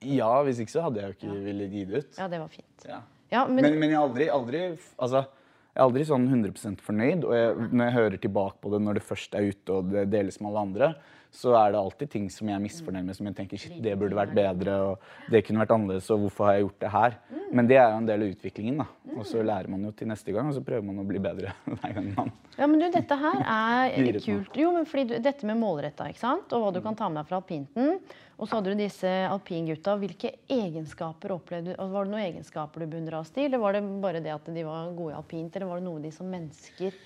ja, 0.00 0.32
hvis 0.46 0.60
ikke 0.62 0.72
så 0.72 0.86
hadde 0.86 1.02
jeg 1.02 1.10
jo 1.10 1.16
ikke 1.18 1.40
villet 1.44 1.74
gi 1.74 1.80
det 1.88 1.98
ut. 2.00 2.14
Ja, 2.16 2.26
det 2.32 2.38
var 2.40 2.52
fint. 2.52 2.84
Ja. 2.88 3.02
Ja, 3.30 3.44
men, 3.46 3.62
Men, 3.62 3.78
men 3.78 3.92
jeg 3.92 3.98
er 3.98 4.06
aldri, 4.06 4.26
aldri 4.32 4.64
altså, 4.98 5.24
jeg 5.70 5.78
er 5.78 5.86
aldri 5.86 6.04
sånn 6.08 6.26
100 6.26 6.82
fornøyd. 6.82 7.24
Og 7.24 7.36
jeg, 7.36 7.70
når 7.70 7.84
jeg 7.86 7.96
hører 7.96 8.20
tilbake 8.26 8.58
på 8.60 8.74
det 8.74 8.82
når 8.82 8.98
det 8.98 9.06
først 9.06 9.38
er 9.38 9.50
ute 9.52 9.76
og 9.78 9.90
det 9.92 10.08
deles 10.10 10.40
med 10.40 10.50
alle 10.50 10.66
andre, 10.66 10.92
så 11.30 11.52
er 11.54 11.70
det 11.70 11.78
alltid 11.78 12.10
ting 12.10 12.24
som 12.34 12.48
jeg 12.50 12.58
er 12.58 12.62
misfornøyd 12.64 13.06
med, 13.06 13.14
som 13.14 13.28
jeg 13.28 13.36
tenker 13.38 13.60
shit, 13.60 13.76
det 13.82 13.92
burde 13.98 14.18
vært 14.18 14.32
bedre, 14.34 14.74
og 14.82 15.30
det 15.30 15.44
kunne 15.46 15.62
vært 15.62 15.74
annerledes, 15.76 16.08
og 16.10 16.24
hvorfor 16.24 16.48
har 16.48 16.56
jeg 16.56 16.64
gjort 16.64 16.80
det 16.82 16.90
her? 16.90 17.14
Men 17.54 17.68
det 17.70 17.76
er 17.78 17.92
jo 17.92 18.00
en 18.00 18.08
del 18.08 18.24
av 18.24 18.32
utviklingen, 18.34 18.80
da. 18.82 18.86
Og 19.14 19.28
så 19.28 19.44
lærer 19.46 19.70
man 19.70 19.84
jo 19.86 19.92
til 19.94 20.10
neste 20.10 20.34
gang, 20.34 20.50
og 20.50 20.56
så 20.58 20.62
prøver 20.66 20.82
man 20.88 20.98
å 21.02 21.06
bli 21.06 21.22
bedre 21.22 21.54
hver 21.70 21.94
gang 21.96 22.10
man 22.16 22.32
ja, 22.58 22.66
men 22.66 22.82
du, 22.82 22.88
dette 22.92 23.16
her 23.16 23.44
er 23.46 24.18
kult. 24.26 24.58
Jo, 24.58 24.72
men 24.74 24.90
fordi 24.90 25.06
du, 25.12 25.14
dette 25.22 25.46
med 25.48 25.56
målretta, 25.62 26.10
ikke 26.10 26.20
sant? 26.20 26.50
Og 26.56 26.66
hva 26.66 26.74
du 26.74 26.82
kan 26.84 26.98
ta 26.98 27.08
med 27.08 27.22
deg 27.22 27.30
fra 27.30 27.38
alpinten. 27.38 27.94
Og 28.40 28.48
så 28.48 28.56
hadde 28.56 28.72
du 28.72 28.80
disse 28.80 29.08
alpingutta. 29.28 29.98
Hvilke 30.00 30.32
egenskaper 30.48 31.34
opplevde 31.36 31.74
du? 31.74 31.76
altså, 31.76 31.92
Var 31.92 32.06
det 32.06 32.12
noen 32.14 32.24
egenskaper 32.24 32.82
du 32.82 32.92
beundra 32.94 33.20
hos 33.20 33.32
de, 33.36 33.44
eller 33.44 33.60
var 33.60 33.76
det 33.76 33.82
bare 34.00 34.22
det 34.24 34.32
at 34.32 34.48
de 34.48 34.64
var 34.64 34.94
gode 34.96 35.12
i 35.12 35.18
alpint, 35.18 35.56
eller 35.56 35.68
var 35.68 35.82
det 35.82 35.88
noe 35.90 36.04
de 36.04 36.12
som 36.14 36.30
mennesker 36.32 36.96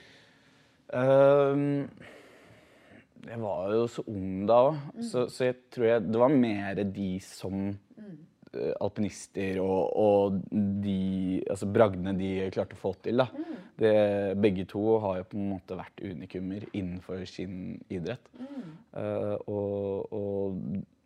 Ehm, 0.92 1.88
jeg 3.24 3.40
var 3.40 3.72
jo 3.72 3.86
så 3.88 4.04
ung 4.10 4.44
da 4.48 4.58
òg, 4.68 4.80
så, 5.00 5.24
så 5.32 5.48
jeg 5.48 5.56
tror 5.72 5.86
jeg, 5.88 6.04
det 6.10 6.20
var 6.20 6.34
mer 6.34 6.82
de 6.84 7.10
som 7.24 7.70
alpinister 8.82 9.60
og, 9.62 9.90
og 9.98 10.38
de 10.84 11.42
altså 11.50 11.68
bragdene 11.70 12.14
de 12.18 12.30
klarte 12.54 12.76
å 12.76 12.80
få 12.80 12.94
til. 13.04 13.22
da. 13.22 13.28
Det, 13.74 13.92
begge 14.38 14.66
to 14.70 14.82
har 15.02 15.20
jo 15.20 15.28
på 15.32 15.38
en 15.38 15.50
måte 15.50 15.78
vært 15.78 16.02
unikummer 16.04 16.66
innenfor 16.72 17.24
sin 17.28 17.78
idrett. 17.92 18.28
Eh, 18.94 19.36
og, 19.50 20.12
og, 20.14 20.60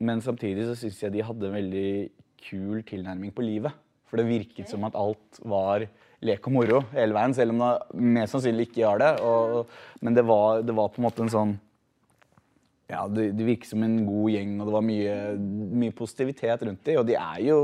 men 0.04 0.24
samtidig 0.24 0.68
så 0.68 0.76
syns 0.78 1.00
jeg 1.04 1.16
de 1.16 1.24
hadde 1.24 1.48
en 1.48 1.56
veldig 1.56 1.92
kul 2.48 2.82
tilnærming 2.88 3.32
på 3.34 3.46
livet. 3.46 3.84
For 4.08 4.20
det 4.20 4.28
virket 4.28 4.70
som 4.70 4.84
at 4.88 4.96
alt 4.96 5.40
var 5.44 5.84
lek 6.24 6.46
og 6.48 6.54
moro 6.54 6.82
hele 6.94 7.14
veien, 7.14 7.34
selv 7.36 7.54
om 7.54 7.62
det 7.62 8.04
mest 8.16 8.34
sannsynlig 8.34 8.68
ikke 8.68 8.82
gjør 8.82 9.02
det. 9.04 9.10
Og, 9.24 9.72
men 10.04 10.16
det 10.16 10.24
var, 10.28 10.62
det 10.66 10.76
var 10.76 10.92
på 10.92 11.02
en 11.02 11.08
måte 11.08 11.24
en 11.24 11.32
sånn 11.32 11.56
ja, 12.88 13.04
det, 13.12 13.30
det 13.36 13.46
virket 13.46 13.68
som 13.68 13.82
en 13.84 13.98
god 14.06 14.30
gjeng, 14.32 14.54
og 14.58 14.68
det 14.68 14.74
var 14.78 14.84
mye, 14.86 15.16
mye 15.82 15.96
positivitet 15.96 16.62
rundt 16.64 16.86
dem. 16.86 17.00
Og 17.02 17.08
de 17.08 17.18
er 17.20 17.42
jo 17.44 17.58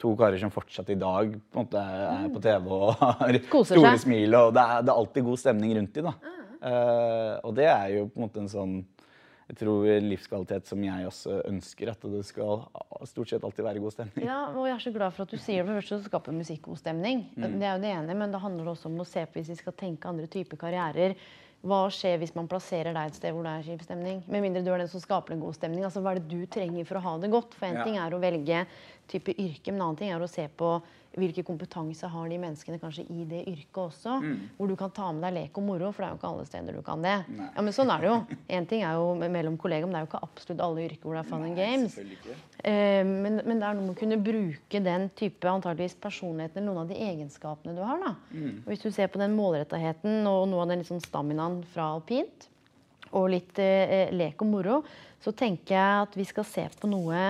to 0.00 0.14
karer 0.18 0.40
som 0.40 0.52
fortsatt 0.52 0.88
i 0.90 0.98
dag 0.98 1.36
på 1.36 1.60
en 1.60 1.66
måte 1.66 1.82
er 1.82 2.30
på 2.32 2.40
TV 2.42 2.72
og 2.72 3.02
har 3.02 3.38
store 3.70 3.94
smil. 4.00 4.38
Og 4.40 4.54
det 4.56 4.64
er, 4.64 4.86
det 4.86 4.90
er 4.90 4.96
alltid 4.96 5.28
god 5.28 5.42
stemning 5.44 5.76
rundt 5.78 6.00
dem. 6.00 6.08
Da. 6.08 6.34
Uh, 6.64 7.32
og 7.44 7.54
det 7.58 7.68
er 7.68 7.88
jo 7.98 8.08
på 8.08 8.18
en 8.18 8.26
måte 8.26 8.40
en 8.42 8.50
sånn 8.50 8.76
jeg 9.44 9.58
tror 9.60 9.84
livskvalitet 10.00 10.70
som 10.70 10.80
jeg 10.80 11.04
også 11.04 11.42
ønsker. 11.50 11.90
At 11.92 12.04
det 12.08 12.22
skal 12.24 12.62
stort 13.08 13.28
sett 13.28 13.44
alltid 13.44 13.66
være 13.66 13.82
god 13.84 13.92
stemning. 13.92 14.24
Ja, 14.24 14.38
og 14.54 14.64
jeg 14.70 14.78
er 14.78 14.84
så 14.86 14.92
glad 14.94 15.12
for 15.12 15.26
at 15.26 15.34
du 15.34 15.36
sier 15.36 15.60
det. 15.60 15.68
For 15.68 15.80
første 15.82 15.98
så 15.98 16.08
skaper 16.08 16.36
musikk 16.36 16.62
god 16.70 16.80
stemning. 16.80 17.26
Mm. 17.36 17.58
Det 17.60 17.68
er 17.68 17.74
jo 17.76 17.82
det 17.84 17.90
ene, 17.92 18.16
men 18.22 18.32
det 18.32 18.40
handler 18.40 18.72
også 18.72 18.88
om 18.88 19.02
å 19.04 19.08
se 19.08 19.26
på 19.28 19.38
hvis 19.38 19.52
vi 19.52 19.58
skal 19.60 19.76
tenke 19.76 20.08
andre 20.08 20.30
typer 20.32 20.60
karrierer. 20.64 21.18
Hva 21.64 21.86
skjer 21.88 22.18
hvis 22.20 22.34
man 22.36 22.48
plasserer 22.50 22.92
deg 22.92 23.08
et 23.08 23.16
sted 23.16 23.32
hvor 23.32 23.46
det 23.46 23.52
er 23.56 23.62
kjip 23.64 23.84
stemning? 23.86 24.18
Med 24.28 24.44
mindre 24.44 24.60
du 24.64 24.68
er 24.74 24.82
den 24.82 24.90
som 24.92 25.00
skaper 25.00 25.32
en 25.32 25.40
god 25.40 25.56
stemning. 25.56 25.86
Altså, 25.86 26.02
Hva 26.04 26.12
er 26.12 26.20
det 26.20 26.28
du 26.28 26.44
trenger 26.52 26.84
for 26.84 27.00
å 27.00 27.04
ha 27.06 27.14
det 27.22 27.30
godt? 27.32 27.56
For 27.56 27.66
en 27.70 27.78
Ja. 27.80 27.84
ting 27.84 27.96
er 27.96 28.12
å 28.12 28.20
velge 28.20 28.66
type 29.08 29.32
yrke, 29.32 29.72
men 29.72 29.80
en 29.80 29.86
annen 29.88 29.96
ting 29.96 30.10
er 30.12 30.20
å 30.20 30.28
se 30.28 30.46
på 30.48 30.82
hvilken 31.14 31.46
kompetanse 31.46 32.08
har 32.10 32.28
de 32.28 32.38
menneskene 32.42 32.78
kanskje 32.82 33.04
i 33.10 33.24
det 33.30 33.42
yrket 33.50 33.80
også. 33.84 34.16
Hvor 34.56 34.70
du 34.70 34.74
kan 34.78 34.90
ta 34.94 35.10
med 35.14 35.22
deg 35.26 35.34
lek 35.36 35.58
og 35.60 35.66
moro, 35.66 35.90
for 35.94 36.02
det 36.02 36.08
er 36.08 36.14
jo 36.14 36.18
ikke 36.18 36.30
alle 36.32 36.46
steder 36.48 36.78
du 36.78 36.82
kan 36.86 37.04
det. 37.04 37.16
Nei. 37.34 37.48
Ja, 37.54 37.64
men 37.66 37.76
sånn 37.76 37.92
er 37.94 38.02
det 38.02 38.08
jo. 38.10 38.16
En 38.58 38.66
ting 38.70 38.82
er 38.86 38.98
jo 38.98 39.12
mellom 39.20 39.58
kollegaer, 39.60 39.86
men 39.86 39.94
det 39.94 40.00
er 40.00 40.06
jo 40.06 40.10
ikke 40.10 40.22
absolutt 40.26 40.64
alle 40.66 40.86
yrker 40.88 41.06
hvor 41.08 41.18
det 41.18 41.22
er 41.22 41.30
fun 41.30 41.44
and 41.46 41.60
games. 41.60 41.98
Eh, 42.64 43.02
men, 43.06 43.40
men 43.44 43.60
det 43.62 43.68
er 43.68 43.78
noe 43.78 43.86
med 43.86 43.94
å 43.94 44.00
kunne 44.00 44.18
bruke 44.24 44.82
den 44.88 45.06
type 45.18 45.50
antageligvis 45.50 45.98
personligheten 46.02 46.62
eller 46.62 46.70
noen 46.72 46.82
av 46.84 46.90
de 46.90 46.98
egenskapene 47.10 47.76
du 47.76 47.82
har. 47.84 48.02
da. 48.02 48.14
Og 48.64 48.72
Hvis 48.72 48.82
du 48.86 48.90
ser 48.90 49.12
på 49.12 49.22
den 49.22 49.36
målrettaheten 49.38 50.26
og 50.26 50.48
noe 50.50 50.64
av 50.64 50.72
den 50.74 50.82
liksom 50.82 51.02
staminaen 51.04 51.62
fra 51.74 51.92
alpint, 51.96 52.48
og 53.14 53.28
litt 53.30 53.58
eh, 53.62 54.10
lek 54.10 54.42
og 54.42 54.48
moro, 54.50 54.78
så 55.22 55.30
tenker 55.36 55.76
jeg 55.76 56.06
at 56.08 56.16
vi 56.18 56.24
skal 56.28 56.46
se 56.48 56.64
på 56.80 56.90
noe 56.90 57.20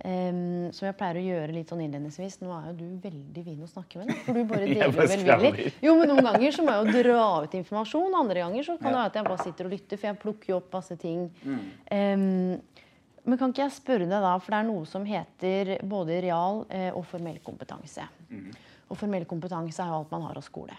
eh, 0.00 0.36
som 0.74 0.88
jeg 0.88 0.96
pleier 0.98 1.20
å 1.20 1.24
gjøre 1.24 1.56
litt 1.56 1.72
sånn 1.72 1.82
innledningsvis. 1.84 2.40
Nå 2.42 2.52
er 2.56 2.68
jo 2.70 2.74
du 2.80 2.84
veldig 3.04 3.44
fin 3.46 3.64
å 3.64 3.70
snakke 3.70 4.00
med, 4.00 4.12
da, 4.12 4.18
for 4.26 4.38
du 4.38 4.44
bare 4.52 4.68
deler 4.70 4.94
velvillig. 4.94 5.72
Jo, 5.84 5.96
men 6.00 6.12
Noen 6.12 6.28
ganger 6.30 6.56
så 6.56 6.66
må 6.66 6.74
jeg 6.74 6.84
jo 6.84 7.04
dra 7.04 7.26
ut 7.44 7.58
informasjon, 7.60 8.20
andre 8.20 8.46
ganger 8.46 8.68
så 8.68 8.78
kan 8.80 8.90
det 8.90 9.00
være 9.00 9.12
at 9.12 9.18
jeg 9.20 9.28
bare 9.30 9.48
sitter 9.48 9.68
og 9.68 9.76
lytter, 9.76 10.00
for 10.00 10.10
jeg 10.10 10.22
plukker 10.26 10.54
jo 10.54 10.60
opp 10.60 10.78
masse 10.78 10.98
ting. 11.00 11.26
Mm. 11.44 11.66
Um, 11.90 12.80
men 13.24 13.40
kan 13.40 13.52
ikke 13.54 13.64
jeg 13.64 13.76
spørre 13.78 14.08
deg 14.08 14.20
da, 14.20 14.34
for 14.36 14.52
det 14.52 14.58
er 14.60 14.66
noe 14.68 14.88
som 14.88 15.04
heter 15.08 15.76
både 15.88 16.18
real 16.20 16.66
eh, 16.68 16.90
og 16.92 17.06
formell 17.08 17.38
kompetanse. 17.44 18.04
Mm. 18.28 18.50
Og 18.92 18.98
formell 19.00 19.24
kompetanse 19.28 19.80
er 19.80 19.88
jo 19.88 20.02
alt 20.02 20.12
man 20.12 20.26
har 20.26 20.36
av 20.36 20.44
skole. 20.44 20.76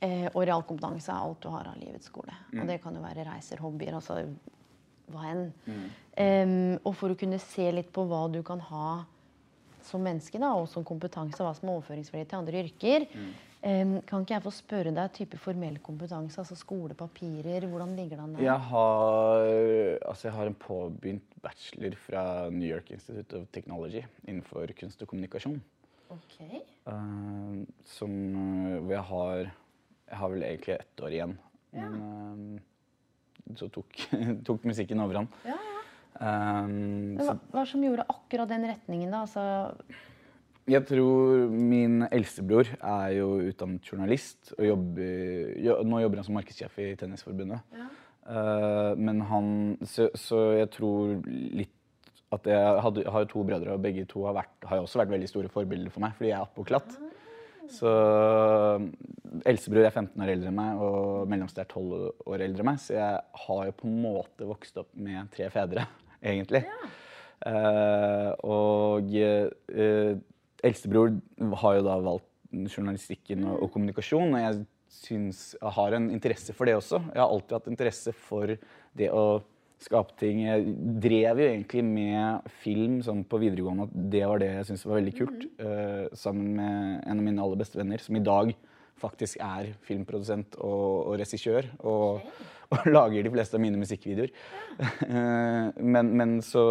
Eh, 0.00 0.24
og 0.30 0.46
realkompetanse 0.48 1.12
er 1.12 1.26
alt 1.26 1.42
du 1.44 1.50
har 1.52 1.68
av 1.68 1.76
livets 1.76 2.08
skole. 2.08 2.32
Mm. 2.54 2.62
Og 2.62 2.70
det 2.70 2.78
kan 2.80 2.96
jo 2.96 3.02
være 3.04 3.26
reiser, 3.28 3.60
hobbyer, 3.60 3.98
altså 3.98 4.22
hva 5.12 5.26
enn. 5.30 5.46
Mm. 5.66 5.84
Um, 6.20 6.56
og 6.84 6.94
for 6.98 7.12
å 7.12 7.18
kunne 7.18 7.38
se 7.42 7.68
litt 7.72 7.92
på 7.94 8.04
hva 8.08 8.26
du 8.32 8.42
kan 8.46 8.60
ha 8.70 9.02
som 9.86 10.02
menneske, 10.04 10.38
da, 10.38 10.52
og 10.58 10.68
som 10.70 10.84
kompetanse, 10.86 11.40
hva 11.40 11.54
som 11.56 11.70
er 11.70 11.78
overføringsverdi 11.78 12.28
til 12.30 12.42
andre 12.42 12.66
yrker, 12.66 13.06
Mm. 13.10 13.30
Um, 13.60 13.90
kan 14.08 14.22
ikke 14.24 14.32
jeg 14.32 14.40
få 14.46 14.50
spørre 14.56 14.92
deg 14.96 15.10
type 15.12 15.36
formell 15.36 15.74
kompetanse, 15.84 16.38
altså 16.40 16.56
skolepapirer? 16.56 17.66
hvordan 17.68 17.90
ligger 17.92 18.16
det 18.16 18.22
an 18.24 18.32
der? 18.32 18.44
Jeg 18.46 18.62
har, 18.70 19.48
altså 20.08 20.28
jeg 20.28 20.32
har 20.32 20.48
en 20.48 20.56
påbegynt 20.56 21.34
bachelor 21.44 21.96
fra 22.00 22.22
New 22.48 22.64
York 22.64 22.88
Institute 22.90 23.36
of 23.36 23.50
Technology 23.52 24.00
innenfor 24.24 24.72
kunst 24.80 25.02
og 25.04 25.12
kommunikasjon. 25.12 25.60
Ok. 26.08 26.40
eh, 26.40 27.66
som, 27.84 28.10
eh, 28.34 28.80
hvor 28.80 28.94
jeg 28.96 29.04
har 29.12 29.52
Jeg 30.10 30.18
har 30.18 30.28
vel 30.28 30.42
egentlig 30.42 30.74
ett 30.74 31.00
år 31.00 31.12
igjen. 31.14 31.38
Men 31.72 31.92
eh, 32.56 32.62
så 33.58 33.70
tok, 33.72 34.04
tok 34.46 34.68
musikken 34.68 35.02
overhånd. 35.02 35.32
Ja, 35.48 35.56
ja. 35.56 35.80
Um, 36.20 37.16
hva, 37.16 37.38
hva 37.54 37.64
som 37.64 37.80
gjorde 37.84 38.04
akkurat 38.12 38.50
den 38.50 38.66
retningen, 38.68 39.08
da? 39.12 39.22
Altså, 39.24 40.04
Jeg 40.68 40.84
tror 40.90 41.48
min 41.48 42.04
eldstebror 42.10 42.68
er 42.76 43.14
jo 43.16 43.30
utdannet 43.48 43.88
journalist 43.88 44.52
og 44.58 44.66
jobber, 44.66 45.54
jo, 45.64 45.78
nå 45.88 46.02
jobber 46.04 46.20
han 46.20 46.28
som 46.28 46.36
markedssjef 46.36 46.76
i 46.84 46.90
Tennisforbundet. 47.00 47.64
Eh, 48.30 48.92
men 49.00 49.22
han 49.30 49.48
så, 49.88 50.10
så 50.18 50.42
jeg 50.58 50.70
tror 50.76 51.16
litt 51.26 51.72
at 52.30 52.46
jeg, 52.46 52.74
hadde, 52.84 53.06
har 53.10 53.24
to 53.26 53.42
brødre, 53.42 53.72
og 53.74 53.82
begge 53.82 54.04
to 54.10 54.22
har, 54.28 54.36
vært, 54.36 54.52
har 54.70 54.84
også 54.84 55.00
vært 55.00 55.16
veldig 55.16 55.30
store 55.32 55.50
forbilder 55.50 55.90
for 55.90 56.04
meg, 56.04 56.12
fordi 56.18 56.30
jeg 56.30 56.36
er 56.36 56.44
appåklatt. 56.44 56.92
Så 57.70 57.90
Elsebror 59.46 59.86
er 59.86 59.92
15 59.94 60.24
år 60.24 60.32
eldre 60.32 60.50
enn 60.50 60.58
meg, 60.58 60.80
og 60.82 61.28
mellomste 61.30 61.62
er 61.62 61.70
12 61.70 62.26
år 62.30 62.44
eldre 62.46 62.64
enn 62.64 62.70
meg. 62.72 62.80
Så 62.82 62.96
jeg 62.96 63.20
har 63.44 63.62
jo 63.68 63.76
på 63.78 63.88
en 63.88 64.00
måte 64.02 64.48
vokst 64.48 64.80
opp 64.82 64.90
med 64.98 65.30
tre 65.34 65.48
fedre, 65.54 65.86
egentlig. 66.20 66.64
Eh, 67.46 68.32
og 68.44 69.14
uh, 69.16 70.10
eldstebror 70.60 71.14
har 71.62 71.78
jo 71.78 71.86
da 71.86 71.96
valgt 72.04 72.28
journalistikken 72.50 73.46
og, 73.46 73.62
og 73.64 73.72
kommunikasjon, 73.72 74.34
og 74.34 74.42
jeg 74.42 74.60
syns 74.90 75.40
jeg 75.54 75.74
har 75.76 75.96
en 75.96 76.10
interesse 76.12 76.54
for 76.56 76.68
det 76.68 76.76
også. 76.76 77.00
Jeg 77.14 77.22
har 77.22 77.30
alltid 77.30 77.56
hatt 77.56 77.70
interesse 77.70 78.14
for 78.26 78.50
det 78.98 79.10
å 79.14 79.24
skape 79.80 80.16
ting. 80.20 80.42
Jeg 80.44 80.74
drev 81.00 81.40
jo 81.40 81.48
egentlig 81.48 81.84
med 81.86 82.50
film 82.62 82.98
sånn 83.04 83.22
på 83.28 83.40
videregående, 83.40 83.88
at 83.88 84.08
det 84.12 84.24
var 84.28 84.42
det 84.42 84.50
jeg 84.52 84.66
syntes 84.68 84.86
var 84.88 84.98
veldig 84.98 85.14
kult. 85.16 85.46
Uh, 85.60 86.04
sammen 86.16 86.50
med 86.58 87.06
en 87.06 87.22
av 87.22 87.24
mine 87.24 87.46
aller 87.46 87.60
beste 87.62 87.80
venner, 87.80 88.02
som 88.02 88.18
i 88.18 88.24
dag 88.24 88.52
faktisk 89.00 89.40
er 89.40 89.70
filmprodusent 89.86 90.58
og, 90.60 91.06
og 91.08 91.16
regissør. 91.22 91.70
Og, 91.80 92.20
og 92.70 92.90
lager 92.92 93.24
de 93.24 93.32
fleste 93.32 93.56
av 93.56 93.64
mine 93.64 93.80
musikkvideoer. 93.80 94.34
Uh, 95.06 95.72
men, 95.80 96.12
men 96.20 96.36
så, 96.44 96.64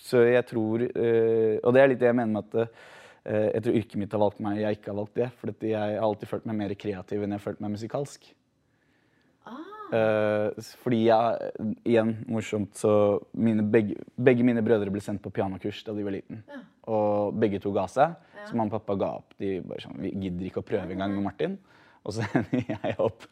så 0.00 0.24
jeg 0.26 0.44
tror 0.50 0.82
uh, 0.82 1.54
Og 1.62 1.70
det 1.72 1.80
er 1.80 1.92
litt 1.92 2.02
det 2.02 2.10
jeg 2.10 2.18
mener 2.18 2.40
med 2.40 2.58
at 2.64 2.90
jeg 3.24 3.62
tror 3.64 3.76
yrket 3.78 3.94
mitt 3.96 4.12
har 4.12 4.20
valgt 4.20 4.40
meg, 4.44 4.58
jeg 4.60 4.76
ikke 4.76 4.90
har 4.90 4.96
valgt 4.98 5.14
det. 5.16 5.26
For 5.40 5.64
jeg 5.64 5.80
har 5.80 6.02
alltid 6.04 6.28
følt 6.28 6.48
meg 6.50 6.58
mer 6.58 6.74
kreativ 6.76 7.22
enn 7.24 7.32
jeg 7.32 7.40
har 7.40 7.44
følt 7.46 7.62
meg 7.64 7.72
musikalsk. 7.72 8.26
Eh, 9.94 10.70
fordi 10.82 11.00
jeg, 11.06 11.50
igjen, 11.86 12.14
morsomt, 12.32 12.72
så 12.78 12.92
mine, 13.38 13.62
begge, 13.70 13.98
begge 14.16 14.46
mine 14.46 14.64
brødre 14.64 14.90
ble 14.92 15.02
sendt 15.04 15.22
på 15.22 15.32
pianokurs 15.34 15.84
da 15.86 15.94
de 15.94 16.06
var 16.06 16.16
liten. 16.16 16.42
Og 16.90 17.36
begge 17.40 17.60
to 17.62 17.72
ga 17.74 17.86
seg. 17.90 18.16
Så 18.44 18.56
mamma 18.56 18.72
og 18.72 18.80
pappa 18.80 18.96
ga 19.00 19.12
opp. 19.20 19.36
De 19.40 19.58
bare 19.64 19.84
sånn, 19.84 20.00
vi 20.02 20.12
gidder 20.26 20.50
ikke 20.50 20.64
å 20.64 20.66
prøve 20.66 20.92
engang 20.96 21.14
med 21.14 21.24
Martin. 21.28 21.54
Og 22.04 22.12
så 22.16 22.24
ender 22.38 22.66
jeg 22.68 22.96
opp 23.00 23.24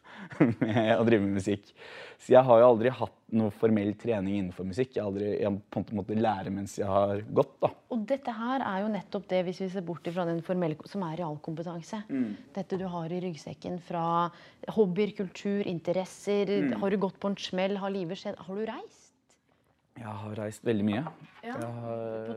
med 0.63 0.95
å 0.97 1.03
drive 1.05 1.21
med 1.25 1.37
musikk. 1.37 1.69
Så 2.17 2.33
jeg 2.33 2.45
har 2.47 2.61
jo 2.61 2.69
aldri 2.71 2.93
hatt 2.93 3.17
noe 3.37 3.53
formell 3.53 3.91
trening 3.99 4.39
innenfor 4.39 4.65
musikk. 4.65 4.95
Jeg 4.95 5.03
har, 5.03 5.11
aldri, 5.11 5.29
jeg 5.41 5.59
på 5.73 5.83
en 5.83 5.99
måte 5.99 6.17
lære 6.17 6.53
mens 6.53 6.75
jeg 6.79 6.89
har 6.89 7.21
gått. 7.29 7.53
da. 7.61 7.69
og 7.93 8.07
dette 8.09 8.33
her 8.37 8.65
er 8.65 8.81
jo 8.83 8.91
nettopp 8.95 9.29
det, 9.29 9.43
hvis 9.47 9.61
vi 9.65 9.69
ser 9.75 9.85
bort 9.85 10.09
fra 10.09 10.25
den 10.29 10.41
formelle, 10.45 10.77
som 10.89 11.05
er 11.05 11.19
realkompetanse. 11.21 12.03
Dette 12.55 12.81
du 12.81 12.87
har 12.89 13.13
i 13.13 13.21
ryggsekken 13.27 13.79
fra 13.85 14.05
hobbyer, 14.73 15.13
kultur, 15.17 15.61
interesser. 15.69 16.51
Har 16.81 16.93
du 16.93 17.01
gått 17.01 17.19
på 17.21 17.33
en 17.33 17.39
smell? 17.39 17.77
Har 17.83 17.93
livet 17.93 18.21
skjedd? 18.23 18.41
Har 18.41 18.57
du 18.57 18.65
reist? 18.69 19.02
Jeg 19.93 20.09
har 20.09 20.33
reist 20.39 20.63
veldig 20.65 20.85
mye. 20.87 21.01
Ja. 21.45 21.53
Har, 21.53 22.31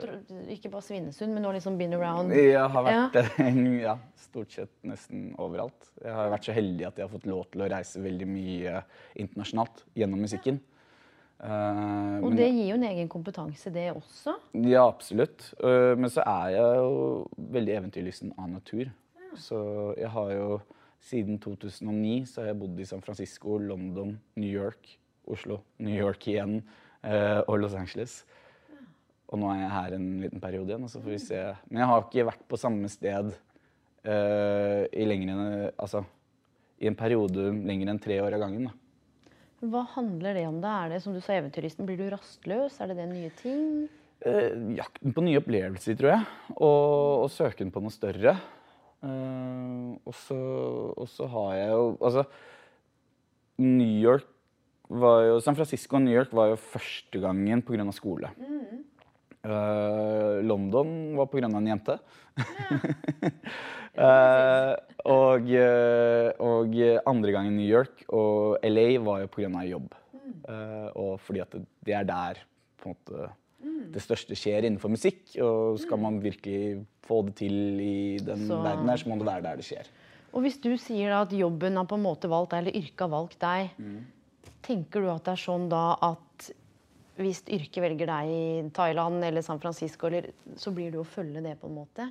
ikke 0.53 0.69
bare 0.73 0.85
Svinesund, 0.85 1.33
men 1.33 1.45
nå 1.47 1.55
liksom 1.57 1.79
been 1.81 1.95
around. 1.97 2.35
jeg 2.37 2.61
har 2.75 2.85
vært 2.85 3.17
ja, 3.87 3.95
stort 4.21 4.53
sett 4.53 4.73
nesten 4.85 5.31
overalt. 5.41 5.89
Jeg 6.03 6.13
har 6.13 6.29
vært 6.35 6.49
så 6.51 6.57
heldig 6.57 6.89
at 6.91 7.01
jeg 7.01 7.07
har 7.07 7.15
fått 7.15 7.29
lov 7.31 7.47
til 7.55 7.65
å 7.65 7.71
reise 7.73 8.03
veldig 8.05 8.29
mye 8.29 8.83
internasjonalt 9.17 9.87
gjennom 9.97 10.21
musikken. 10.27 10.61
Uh, 11.37 12.21
Og 12.25 12.37
det 12.37 12.47
gir 12.49 12.71
jo 12.71 12.77
en 12.79 12.87
egen 12.91 13.09
kompetanse, 13.13 13.73
det 13.73 13.89
også. 13.95 14.37
Ja, 14.65 14.87
absolutt. 14.87 15.51
Uh, 15.61 15.97
Men 15.97 16.13
så 16.13 16.25
er 16.29 16.55
jeg 16.59 16.79
jo 16.81 16.95
veldig 17.57 17.77
eventyrlysten 17.81 18.37
av 18.37 18.53
natur. 18.53 18.93
Så 19.37 19.59
jeg 19.97 20.13
har 20.13 20.33
jo 20.33 20.49
siden 21.07 21.37
2009 21.41 22.25
så 22.29 22.43
har 22.43 22.53
jeg 22.53 22.61
bodd 22.61 22.81
i 22.81 22.89
San 22.89 23.05
Francisco, 23.05 23.57
London, 23.61 24.17
New 24.37 24.49
York, 24.51 24.97
Oslo, 25.29 25.63
New 25.81 25.97
York 25.97 26.25
igjen 26.29 26.61
og 27.07 27.61
Los 27.63 27.75
Angeles. 27.79 28.17
Og 29.31 29.41
nå 29.41 29.49
er 29.51 29.61
jeg 29.65 29.73
her 29.75 29.95
en 29.97 30.07
liten 30.23 30.43
periode 30.43 30.71
igjen, 30.71 30.87
og 30.87 30.91
så 30.93 31.01
får 31.03 31.13
vi 31.13 31.23
se. 31.23 31.41
Men 31.71 31.83
jeg 31.83 31.91
har 31.91 32.05
ikke 32.05 32.27
vært 32.29 32.45
på 32.51 32.59
samme 32.61 32.91
sted 32.91 33.33
uh, 34.07 34.83
i 34.87 35.07
enn 35.07 35.33
Altså 35.73 36.05
i 36.77 36.91
en 36.91 36.99
periode 36.99 37.51
lenger 37.67 37.91
enn 37.91 38.03
tre 38.03 38.19
år 38.21 38.37
av 38.37 38.45
gangen. 38.45 38.69
da. 38.69 39.31
Hva 39.67 39.87
handler 39.95 40.37
det 40.37 40.45
om? 40.47 40.61
da? 40.61 40.85
Er 40.85 40.95
det 40.95 41.03
som 41.03 41.15
du 41.17 41.23
sa, 41.25 41.39
eventyristen, 41.39 41.87
Blir 41.89 41.99
du 41.99 42.11
rastløs? 42.13 42.77
Er 42.81 42.93
det 42.93 42.99
det 43.01 43.09
nye 43.11 43.31
ting? 43.41 43.89
Uh, 44.25 44.77
jakten 44.77 45.17
på 45.17 45.25
nye 45.25 45.41
opplevelser, 45.41 45.97
tror 45.99 46.13
jeg. 46.13 46.29
Og, 46.57 47.25
og 47.25 47.31
søken 47.33 47.73
på 47.73 47.83
noe 47.83 47.95
større. 47.95 48.37
Uh, 49.03 49.97
og, 50.07 50.15
så, 50.17 51.27
har 51.29 51.51
jeg 51.57 51.69
jo 51.73 51.83
Altså, 52.01 52.25
New 53.59 53.99
York 54.05 54.29
jo 55.27 55.39
San 55.43 55.57
Francisco 55.59 55.97
og 55.99 56.03
New 56.05 56.15
York 56.15 56.33
var 56.37 56.53
jo 56.53 56.57
første 56.61 57.21
gangen 57.23 57.63
pga. 57.67 57.87
skole. 57.93 58.31
Eh, 59.47 60.43
London 60.47 61.17
var 61.17 61.27
pga. 61.31 61.47
en 61.47 61.67
jente. 61.67 61.99
uh, 63.97 64.75
og, 65.17 65.51
eh, 65.51 66.31
og 66.39 66.75
andre 67.07 67.33
gangen 67.33 67.57
New 67.57 67.67
York 67.67 68.05
og 68.09 68.59
LA 68.63 68.99
var 69.03 69.25
jo 69.25 69.33
pga. 69.33 69.65
jobb. 69.67 69.95
Uh, 70.47 70.91
og 70.95 71.21
fordi 71.21 71.41
at 71.43 71.53
det, 71.57 71.95
er 71.95 72.05
der 72.07 72.39
måte 72.83 73.29
det 73.95 74.03
største 74.03 74.37
skjer 74.39 74.67
innenfor 74.67 74.91
musikk. 74.93 75.23
Og 75.43 75.79
skal 75.83 75.99
man 76.03 76.21
virkelig 76.23 76.85
få 77.07 77.23
det 77.27 77.37
til 77.43 77.81
i 77.81 78.19
den 78.23 78.47
Så- 78.47 78.63
verden 78.63 78.89
her, 78.89 78.97
så 78.97 79.09
må 79.09 79.19
det 79.19 79.27
være 79.27 79.43
der 79.43 79.57
det 79.57 79.65
skjer. 79.67 79.87
Og 80.33 80.43
hvis 80.43 80.61
du 80.61 80.77
sier 80.77 81.15
at 81.17 81.33
jobben 81.33 81.77
har 81.77 81.87
på 81.87 81.97
en 81.97 82.03
måte 82.03 82.29
valgt 82.29 82.51
deg, 82.51 82.59
eller 82.67 82.77
yrket 82.77 83.01
har 83.01 83.09
valgt 83.09 83.39
deg, 83.41 83.71
tenker 84.67 85.05
du 85.05 85.11
at 85.13 85.25
det 85.27 85.35
er 85.37 85.43
sånn 85.47 85.69
da 85.73 85.89
at 86.05 86.51
hvis 87.17 87.43
yrket 87.49 87.81
velger 87.81 88.11
deg 88.11 88.31
i 88.31 88.47
Thailand 88.77 89.25
eller 89.25 89.45
San 89.45 89.61
Francisco, 89.63 90.11
eller, 90.11 90.29
så 90.61 90.73
blir 90.77 90.93
det 90.93 91.01
å 91.01 91.09
følge 91.09 91.43
det 91.45 91.55
på 91.61 91.71
en 91.71 91.79
måte? 91.79 92.11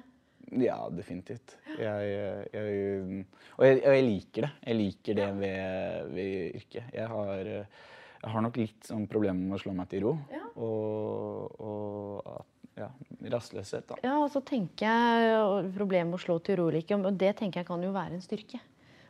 Ja, 0.62 0.78
definitivt. 0.94 1.58
Jeg, 1.78 2.08
jeg, 2.54 3.26
og, 3.58 3.66
jeg, 3.66 3.82
og 3.82 3.96
jeg 3.96 4.06
liker 4.06 4.46
det. 4.46 4.52
Jeg 4.62 4.78
liker 4.78 5.20
det 5.20 5.30
ved, 5.40 6.12
ved 6.14 6.60
yrket. 6.62 6.90
Jeg 6.94 7.08
har, 7.12 7.50
jeg 7.50 8.34
har 8.34 8.46
nok 8.46 8.60
litt 8.62 8.90
sånn 8.90 9.08
problemer 9.10 9.42
med 9.42 9.58
å 9.58 9.62
slå 9.62 9.74
meg 9.78 9.90
til 9.94 10.06
ro. 10.06 10.14
Ja. 10.34 10.44
Og, 10.62 11.58
og 11.66 12.46
ja, 12.76 12.90
rastløshet, 13.32 13.88
da. 13.90 13.98
Ja, 14.04 14.18
og 14.20 14.30
så 14.34 14.42
tenker 14.44 14.86
jeg 14.86 15.74
Problemet 15.78 16.12
med 16.12 16.20
å 16.20 16.24
slå 16.26 16.40
til 16.44 16.60
ro 16.60 16.70
ikke, 16.76 16.98
og 17.00 17.20
det 17.20 17.36
tenker 17.40 17.64
jeg 17.64 17.70
kan 17.70 17.84
jo 17.84 17.94
være 17.96 18.18
en 18.18 18.24
styrke. 18.24 18.60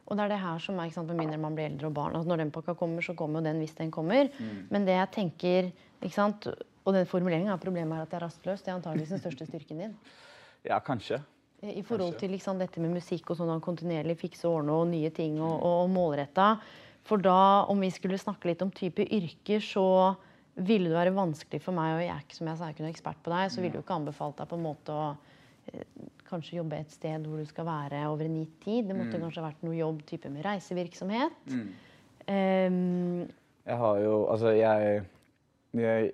Og 0.06 0.18
det 0.18 0.26
er 0.26 0.34
det 0.36 0.42
her 0.44 0.62
som 0.62 0.78
er, 0.78 0.90
ikke 0.90 1.00
sant, 1.00 1.10
Med 1.10 1.24
mindre 1.24 1.42
man 1.42 1.56
blir 1.58 1.70
eldre 1.72 1.90
og 1.90 1.96
barn. 1.98 2.16
Altså 2.16 2.30
når 2.30 2.44
den 2.44 2.54
pakka 2.54 2.76
kommer, 2.78 3.02
så 3.02 3.16
kommer 3.18 3.42
jo 3.42 3.48
den 3.48 3.62
hvis 3.64 3.78
den 3.78 3.92
kommer. 3.92 4.30
Men 4.70 4.86
det 4.86 5.00
jeg 5.00 5.12
tenker, 5.16 5.72
ikke 6.02 6.14
sant, 6.14 6.46
og 6.86 6.94
den 6.94 7.08
formuleringen 7.10 7.50
av 7.54 7.62
problemet 7.62 7.98
er 7.98 8.06
at 8.06 8.14
jeg 8.14 8.20
er 8.20 8.26
rastløs, 8.28 8.62
det 8.62 8.70
er 8.70 8.78
antakeligvis 8.78 9.16
den 9.16 9.24
største 9.24 9.50
styrken 9.50 9.84
din. 9.86 9.98
Ja, 10.66 10.80
kanskje. 10.82 11.20
I 11.62 11.84
forhold 11.86 12.16
Kanskje. 12.16 12.20
til 12.24 12.32
liksom, 12.34 12.58
dette 12.58 12.82
med 12.82 12.96
musikk 12.96 13.30
og 13.30 13.38
sånn 13.38 13.62
kontinuerlig 13.62 14.16
fikse 14.18 14.48
og 14.50 14.64
ordne 14.64 14.78
og 14.80 14.88
nye 14.90 15.12
ting 15.14 15.36
og, 15.38 15.60
og, 15.62 15.92
målretta. 15.94 16.48
For 17.06 17.22
da, 17.22 17.66
om 17.70 17.84
vi 17.86 17.92
skulle 17.94 18.18
snakke 18.18 18.50
litt 18.50 18.64
om 18.66 18.72
type 18.74 19.06
yrker, 19.06 19.62
så 19.62 19.86
ville 20.56 20.90
det 20.90 20.98
være 20.98 21.14
vanskelig 21.14 21.62
for 21.62 21.78
meg, 21.78 21.94
og 21.94 22.02
jeg 22.02 22.12
er 22.16 22.26
ikke 22.26 22.38
som 22.40 22.50
jeg 22.50 22.58
sa, 22.58 22.66
jeg 22.66 22.74
er 22.74 22.76
ikke 22.76 22.86
noen 22.86 22.96
ekspert 22.96 23.22
på 23.22 23.34
deg, 23.36 23.54
så 23.54 23.62
ville 23.62 23.78
du 23.78 23.84
ikke 23.84 24.00
anbefalt 24.00 24.42
deg 24.42 24.50
på 24.50 24.58
en 24.58 24.66
måte 24.66 24.96
å 24.96 25.06
eh, 25.70 25.86
kanskje 26.30 26.58
jobbe 26.60 26.80
et 26.80 26.92
sted 26.92 27.26
hvor 27.28 27.38
du 27.42 27.46
skal 27.50 27.66
være 27.68 28.04
over 28.10 28.26
en 28.28 28.36
gitt 28.42 28.60
tid. 28.64 28.88
Det 28.90 28.96
måtte 28.98 29.20
kanskje 29.22 29.44
vært 29.46 29.64
noe 29.66 29.76
jobb 29.78 30.04
type 30.10 30.30
med 30.34 30.46
reisevirksomhet. 30.46 31.56
Ehm, 32.28 33.28
Jeg 33.66 33.78
har 33.82 34.00
jo 34.04 34.16
Altså, 34.32 34.54
jeg, 34.58 35.04
jeg 35.74 36.12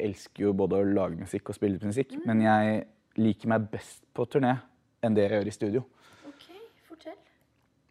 elsker 0.00 0.44
jo 0.46 0.52
både 0.52 0.76
å 0.80 0.84
lage 0.88 1.16
musikk 1.20 1.48
og 1.50 1.56
spille 1.56 1.80
musikk, 1.82 2.12
men 2.26 2.42
jeg 2.44 2.86
liker 3.16 3.48
meg 3.48 3.70
best 3.72 4.02
på 4.14 4.26
turné 4.28 4.58
enn 5.02 5.14
det 5.16 5.24
jeg 5.26 5.38
gjør 5.38 5.48
i 5.48 5.54
studio. 5.56 5.84
ok, 6.28 6.46
fortell. 6.88 7.16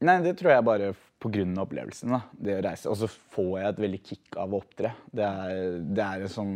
Nei, 0.06 0.20
det 0.22 0.36
tror 0.38 0.52
jeg 0.54 0.66
bare 0.68 0.94
på 1.20 1.32
grunn 1.34 1.56
av 1.58 1.66
opplevelsen. 1.66 2.12
da, 2.14 2.22
det 2.38 2.58
å 2.60 2.64
reise. 2.68 2.90
Og 2.92 2.98
så 3.00 3.08
får 3.10 3.54
jeg 3.60 3.70
et 3.72 3.80
veldig 3.86 4.02
kick 4.06 4.38
av 4.38 4.54
å 4.54 4.60
opptre. 4.62 4.92
Det 5.10 5.24
er, 5.26 5.80
det 5.82 6.04
er 6.06 6.26
en 6.28 6.34
sånn 6.36 6.56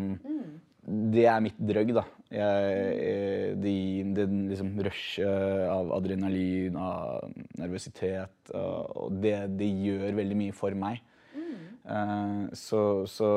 Det 0.90 1.26
er 1.30 1.44
mitt 1.46 1.60
drøgg, 1.62 1.94
da. 1.98 2.06
Jeg, 2.34 3.56
det, 3.62 3.74
det 4.18 4.26
liksom 4.52 4.72
rushet 4.86 5.68
av 5.70 5.92
adrenalin, 5.96 6.78
av 6.78 7.30
nervøsitet, 7.60 8.54
og 8.54 9.18
det, 9.22 9.36
det 9.60 9.70
gjør 9.86 10.18
veldig 10.18 10.40
mye 10.44 10.56
for 10.58 10.78
meg. 10.78 11.02
Mm. 11.30 12.50
så, 12.58 12.82
så 13.10 13.30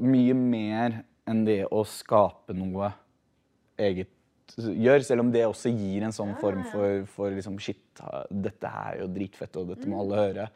mye 0.00 0.36
mer 0.36 1.00
enn 1.28 1.42
det 1.46 1.62
å 1.72 1.82
skape 1.88 2.54
noe 2.56 2.92
eget 3.80 4.12
gjør, 4.56 5.04
selv 5.06 5.24
om 5.24 5.32
det 5.32 5.44
også 5.46 5.72
gir 5.72 6.04
en 6.04 6.14
sånn 6.14 6.34
form 6.40 6.64
for, 6.72 7.04
for 7.14 7.32
liksom, 7.34 7.58
shit, 7.62 7.80
dette 8.30 8.68
er 8.68 9.00
jo 9.02 9.08
dritfett, 9.12 9.56
og 9.60 9.72
dette 9.72 9.88
må 9.88 10.02
alle 10.02 10.24
høre, 10.26 10.48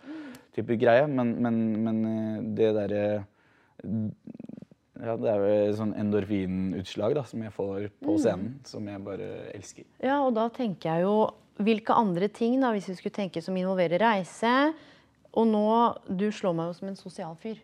type 0.56 0.76
greie. 0.80 1.06
Men, 1.08 1.34
men, 1.42 1.62
men 1.86 2.02
eh, 2.10 2.42
det 2.58 2.72
derre 2.76 3.06
ja, 5.02 5.16
Det 5.16 5.28
er 5.32 5.40
vel 5.42 5.74
sånn 5.76 5.94
endorfinutslag 5.98 7.14
da, 7.14 7.22
som 7.28 7.42
jeg 7.42 7.52
får 7.52 7.88
på 8.04 8.16
scenen, 8.18 8.60
som 8.64 8.86
jeg 8.88 9.02
bare 9.04 9.28
elsker. 9.54 9.84
Ja, 10.02 10.20
og 10.26 10.34
da 10.34 10.48
tenker 10.48 10.94
jeg 10.96 11.02
jo 11.08 11.16
Hvilke 11.56 11.94
andre 11.96 12.28
ting, 12.28 12.58
da, 12.60 12.68
hvis 12.74 12.88
vi 12.90 12.94
skulle 12.98 13.14
tenke 13.16 13.40
som 13.40 13.56
involverer 13.56 13.98
reise 14.02 14.50
Og 15.32 15.46
nå 15.48 15.62
Du 16.08 16.26
slår 16.30 16.52
meg 16.58 16.66
jo 16.68 16.74
som 16.80 16.88
en 16.88 16.96
sosial 17.00 17.36
fyr. 17.40 17.56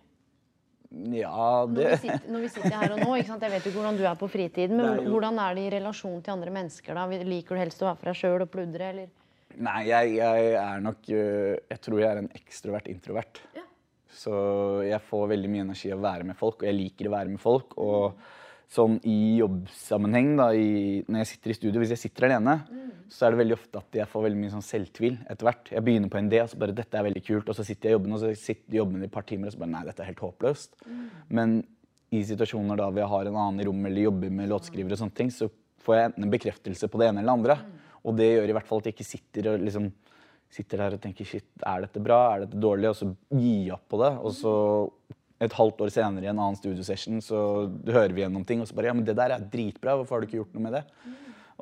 Ja, 0.92 1.64
Når 1.64 1.74
det 1.76 1.88
vi, 1.90 1.96
sitter, 2.08 2.28
når 2.32 2.40
vi 2.44 2.48
sitter 2.52 2.74
her 2.76 2.92
og 2.92 2.98
nå, 3.00 3.14
ikke 3.16 3.30
sant? 3.30 3.42
Jeg 3.46 3.52
vet 3.54 3.64
jo 3.64 3.72
hvordan 3.78 3.96
du 3.96 4.02
er 4.04 4.16
på 4.20 4.28
fritiden, 4.28 4.76
men 4.76 4.86
er 4.90 4.98
jo- 5.00 5.10
hvordan 5.14 5.38
er 5.40 5.54
det 5.56 5.62
i 5.64 5.70
relasjon 5.78 6.20
til 6.22 6.32
andre 6.34 6.50
mennesker? 6.52 6.94
da? 6.94 7.06
Liker 7.24 7.56
du 7.56 7.60
helst 7.62 7.80
å 7.80 7.86
være 7.88 7.96
for 7.96 8.10
deg 8.10 8.18
sjøl 8.20 8.42
og 8.44 8.50
pludre, 8.52 8.90
eller? 8.92 9.08
Nei, 9.56 9.86
jeg, 9.88 10.14
jeg 10.16 10.52
er 10.56 10.80
nok 10.80 11.08
øh, 11.08 11.56
Jeg 11.70 11.80
tror 11.80 11.98
jeg 12.00 12.08
er 12.10 12.20
en 12.22 12.28
ekstrovert 12.36 12.88
introvert. 12.88 13.40
Ja. 13.56 13.62
Så 14.12 14.32
jeg 14.84 15.00
får 15.08 15.32
veldig 15.32 15.50
mye 15.50 15.66
energi 15.66 15.90
av 15.92 16.00
å 16.00 16.06
være 16.06 16.28
med 16.28 16.38
folk, 16.38 16.60
og 16.60 16.68
jeg 16.68 16.78
liker 16.78 17.08
å 17.08 17.14
være 17.14 17.32
med 17.32 17.40
folk. 17.42 17.76
Og 17.80 18.20
sånn 18.72 18.98
i 19.08 19.38
jobbsammenheng, 19.40 20.34
da, 20.38 20.48
i, 20.56 21.02
når 21.08 21.24
jeg 21.24 21.30
sitter 21.34 21.52
i 21.52 21.56
studio, 21.58 21.82
hvis 21.82 21.94
jeg 21.94 22.02
sitter 22.06 22.28
alene, 22.28 22.56
så 23.12 23.26
er 23.26 23.34
det 23.34 23.42
veldig 23.42 23.56
ofte 23.58 23.80
at 23.82 23.98
jeg 24.00 24.08
får 24.08 24.24
veldig 24.26 24.40
mye 24.40 24.52
sånn 24.54 24.64
selvtvil 24.64 25.18
etter 25.26 25.48
hvert. 25.48 25.72
Jeg 25.74 25.84
begynner 25.84 26.12
på 26.12 26.20
en 26.20 26.30
idé, 26.30 26.40
og 26.40 26.48
så 26.48 26.60
bare 26.60 26.76
'Dette 26.76 26.96
er 26.96 27.04
veldig 27.08 27.24
kult', 27.26 27.48
og 27.48 27.56
så 27.58 27.64
sitter 27.68 27.88
jeg 27.88 27.92
i 27.92 27.96
jobben, 27.98 28.14
og 28.16 28.22
så 28.22 28.32
sitter 28.32 28.78
jobben 28.78 29.02
i 29.02 29.08
et 29.08 29.12
par 29.12 29.26
timer, 29.28 29.48
og 29.48 29.52
så 29.52 29.60
bare 29.60 29.72
'Nei, 29.74 29.84
dette 29.84 30.00
er 30.00 30.10
helt 30.12 30.24
håpløst'. 30.24 30.72
Men 31.28 31.62
i 32.12 32.22
situasjoner 32.24 32.76
da 32.76 32.88
hvor 32.88 33.00
jeg 33.00 33.12
har 33.12 33.26
en 33.26 33.36
annen 33.36 33.60
i 33.60 33.66
rommet 33.68 33.90
eller 33.90 34.08
jobber 34.08 34.30
med 34.30 34.48
låtskrivere 34.48 34.96
og 34.96 35.02
sånne 35.02 35.16
ting, 35.16 35.30
så 35.32 35.48
får 35.82 35.96
jeg 35.96 36.08
enten 36.10 36.24
en 36.24 36.32
bekreftelse 36.32 36.88
på 36.88 37.00
det 37.00 37.08
ene 37.08 37.20
eller 37.20 37.32
det 37.32 37.38
andre. 37.40 37.56
Og 38.04 38.16
det 38.16 38.28
gjør 38.32 38.48
i 38.48 38.56
hvert 38.56 38.68
fall 38.68 38.82
at 38.82 38.88
jeg 38.88 38.96
ikke 38.96 39.08
sitter 39.08 39.48
og 39.52 39.64
liksom 39.66 39.92
sitter 40.52 40.84
der 40.84 40.96
og 40.98 41.02
tenker 41.02 41.28
shit, 41.28 41.48
er 41.64 41.86
dette 41.86 42.02
bra, 42.04 42.20
er 42.34 42.44
dette 42.44 42.60
dårlig, 42.60 42.90
og 42.90 42.98
så 42.98 43.08
gi 43.38 43.70
opp 43.72 43.86
på 43.88 44.00
det. 44.02 44.12
Og 44.20 44.34
så 44.36 44.54
et 45.42 45.56
halvt 45.58 45.80
år 45.86 45.92
senere 45.94 46.28
i 46.28 46.30
en 46.30 46.38
annen 46.38 46.58
studiosession 46.58 47.22
så 47.24 47.38
hører 47.88 48.14
vi 48.14 48.22
gjennom 48.22 48.44
ting, 48.46 48.62
og 48.62 48.68
så 48.68 48.76
bare 48.78 48.92
ja, 48.92 48.96
men 48.96 49.06
det 49.06 49.16
der 49.18 49.34
er 49.34 49.46
dritbra, 49.52 49.96
hvorfor 49.98 50.16
har 50.16 50.22
du 50.22 50.28
ikke 50.28 50.42
gjort 50.42 50.54
noe 50.56 50.66
med 50.68 50.76
det? 50.78 50.84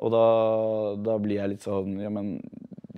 Og 0.01 0.13
da, 0.13 0.25
da 1.09 1.15
blir 1.21 1.39
jeg 1.39 1.53
litt 1.53 1.65
sånn 1.65 1.97
ja, 2.01 2.11
men 2.13 2.35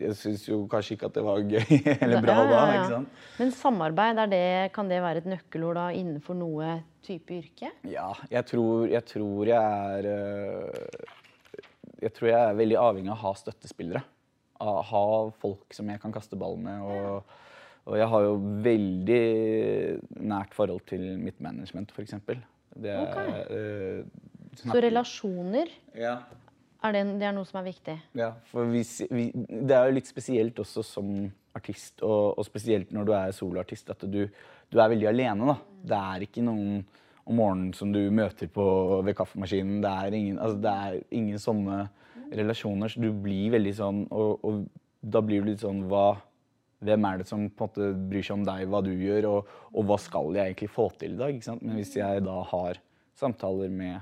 jeg 0.04 0.16
syns 0.20 0.44
jo 0.48 0.64
kanskje 0.72 0.98
ikke 0.98 1.10
at 1.10 1.18
det 1.18 1.24
var 1.24 1.44
gøy 1.46 1.78
eller 2.04 2.24
bra 2.24 2.38
da, 2.50 2.62
ikke 2.74 2.90
sant? 2.92 3.22
Men 3.40 3.54
samarbeid, 3.56 4.22
er 4.26 4.32
det, 4.32 4.46
kan 4.76 4.90
det 4.92 5.00
være 5.04 5.24
et 5.24 5.30
nøkkelord 5.30 5.80
da 5.80 5.88
innenfor 5.96 6.38
noe 6.38 6.78
type 7.06 7.38
yrke? 7.38 7.72
Ja, 7.88 8.10
jeg 8.32 8.48
tror 8.50 8.88
jeg, 8.92 9.04
tror 9.10 9.52
jeg 9.52 9.60
er 9.98 10.10
øh, 10.14 11.12
Jeg 12.04 12.14
tror 12.18 12.32
jeg 12.32 12.40
er 12.40 12.60
veldig 12.60 12.80
avhengig 12.80 13.14
av 13.14 13.20
å 13.20 13.24
ha 13.28 13.34
støttespillere. 13.40 14.04
Ha 14.90 15.04
folk 15.42 15.74
som 15.76 15.90
jeg 15.92 16.02
kan 16.04 16.14
kaste 16.16 16.38
ball 16.40 16.58
med. 16.62 16.82
Og, 16.82 17.36
og 17.90 17.98
jeg 18.00 18.08
har 18.14 18.26
jo 18.28 18.38
veldig 18.66 19.24
nært 20.24 20.56
forhold 20.56 20.86
til 20.90 21.04
mitt 21.20 21.42
management, 21.44 21.92
f.eks. 21.92 22.16
Okay. 22.24 23.34
Uh, 23.52 24.06
Så 24.58 24.80
relasjoner, 24.82 25.70
Ja. 25.98 26.18
er 26.84 26.92
det, 26.96 27.04
det 27.20 27.28
er 27.28 27.36
noe 27.36 27.46
som 27.46 27.60
er 27.62 27.68
viktig? 27.70 27.96
Ja, 28.18 28.32
for 28.52 28.70
hvis, 28.72 29.02
vi, 29.12 29.30
det 29.34 29.76
er 29.76 29.88
jo 29.90 29.98
litt 29.98 30.10
spesielt 30.10 30.60
også 30.60 30.84
som 30.86 31.14
artist, 31.54 32.02
og, 32.02 32.38
og 32.40 32.46
spesielt 32.48 32.92
når 32.94 33.06
du 33.06 33.14
er 33.18 33.32
soloartist, 33.36 33.90
at 33.94 34.06
du, 34.10 34.28
du 34.70 34.80
er 34.80 34.90
veldig 34.94 35.08
alene. 35.12 35.54
da. 35.54 35.58
Det 35.92 36.00
er 36.00 36.26
ikke 36.28 36.46
noen 36.46 36.84
om 37.24 37.38
morgenen 37.40 37.74
som 37.78 37.92
du 37.94 38.02
møter 38.12 38.50
på 38.52 38.64
ved 39.06 39.16
kaffemaskinen. 39.16 39.82
Det 39.84 39.92
er 39.92 40.18
ingen, 40.18 40.40
altså, 40.40 40.58
det 40.64 40.74
er 40.88 40.98
ingen 41.16 41.40
sånne 41.40 41.78
relasjoner, 42.38 42.92
så 42.92 43.02
du 43.04 43.10
blir 43.24 43.54
veldig 43.54 43.74
sånn 43.78 44.06
Og, 44.12 44.46
og 44.46 44.64
da 45.04 45.22
blir 45.26 45.44
du 45.44 45.52
litt 45.52 45.64
sånn 45.64 45.84
hva 45.92 46.14
hvem 46.84 47.06
er 47.08 47.22
det 47.22 47.28
som 47.30 47.46
på 47.48 47.66
en 47.66 47.70
måte 47.70 47.90
bryr 48.12 48.26
seg 48.26 48.38
om 48.38 48.48
deg, 48.48 48.66
hva 48.72 48.82
du 48.84 48.92
gjør, 48.92 49.30
og, 49.30 49.52
og 49.72 49.86
hva 49.88 49.98
skal 50.02 50.36
jeg 50.36 50.52
egentlig 50.52 50.72
få 50.74 50.90
til 51.00 51.16
i 51.16 51.20
dag? 51.22 51.36
Ikke 51.36 51.48
sant? 51.48 51.64
Men 51.64 51.80
hvis 51.80 51.94
jeg 51.96 52.24
da 52.26 52.40
har 52.50 52.80
samtaler 53.20 53.72
med, 53.72 54.02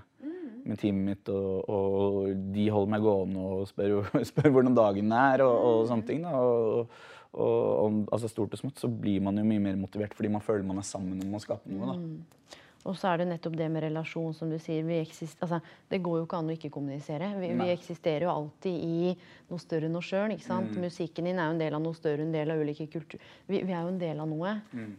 med 0.65 0.79
teamet 0.81 1.07
mitt, 1.11 1.31
og, 1.33 1.69
og 1.69 2.43
de 2.55 2.67
holder 2.73 2.93
meg 2.95 3.05
gående 3.05 3.47
og 3.53 3.63
spør, 3.69 3.99
spør 4.31 4.53
hvordan 4.55 4.77
dagen 4.77 5.13
er, 5.17 5.45
og, 5.45 5.55
og 5.67 5.89
sånne 5.91 6.07
ting, 6.07 6.25
da, 6.25 6.41
og, 6.41 8.01
altså 8.11 8.27
stort 8.31 8.57
og 8.57 8.63
smått, 8.63 8.81
så 8.81 8.89
blir 8.91 9.21
man 9.23 9.37
jo 9.39 9.45
mye 9.47 9.63
mer 9.63 9.79
motivert 9.79 10.15
fordi 10.17 10.33
man 10.33 10.43
føler 10.43 10.67
man 10.67 10.81
er 10.81 10.87
sammen 10.87 11.21
om 11.23 11.37
å 11.37 11.43
skape 11.43 11.71
noe. 11.71 11.93
da. 11.93 12.59
Og 12.89 12.95
så 12.97 13.11
er 13.11 13.21
det 13.21 13.27
nettopp 13.29 13.55
det 13.59 13.67
med 13.69 13.83
relasjon, 13.85 14.33
som 14.33 14.49
du 14.49 14.57
sier. 14.61 14.87
Altså, 14.89 15.59
det 15.91 15.99
går 16.01 16.17
jo 16.17 16.25
ikke 16.25 16.39
an 16.39 16.49
å 16.49 16.55
ikke 16.55 16.71
kommunisere. 16.73 17.29
Vi, 17.37 17.51
vi 17.59 17.69
eksisterer 17.73 18.25
jo 18.25 18.33
alltid 18.33 18.73
i 18.87 19.11
noe 19.51 19.61
større 19.61 19.89
enn 19.89 19.99
oss 19.99 20.09
sjøl. 20.09 20.33
Musikken 20.81 21.29
din 21.29 21.37
er 21.37 21.51
jo 21.51 21.55
en 21.55 21.61
del 21.61 21.77
av 21.77 21.83
noe 21.83 21.97
større, 21.97 22.25
en 22.25 22.33
del 22.33 22.53
av 22.53 22.63
ulike 22.63 22.89
kulturer. 22.89 23.21
Vi, 23.45 23.61
vi 23.67 23.75
er 23.75 23.85
jo 23.85 23.93
en 23.93 24.01
del 24.01 24.23
av 24.23 24.29
noe. 24.31 24.55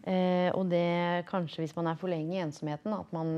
Eh, 0.07 0.49
og 0.55 0.71
det 0.71 1.27
kanskje, 1.31 1.65
hvis 1.65 1.77
man 1.79 1.91
er 1.91 1.99
for 1.99 2.13
lenge 2.13 2.37
i 2.37 2.43
ensomheten, 2.45 2.95
at 2.95 3.15
man 3.15 3.37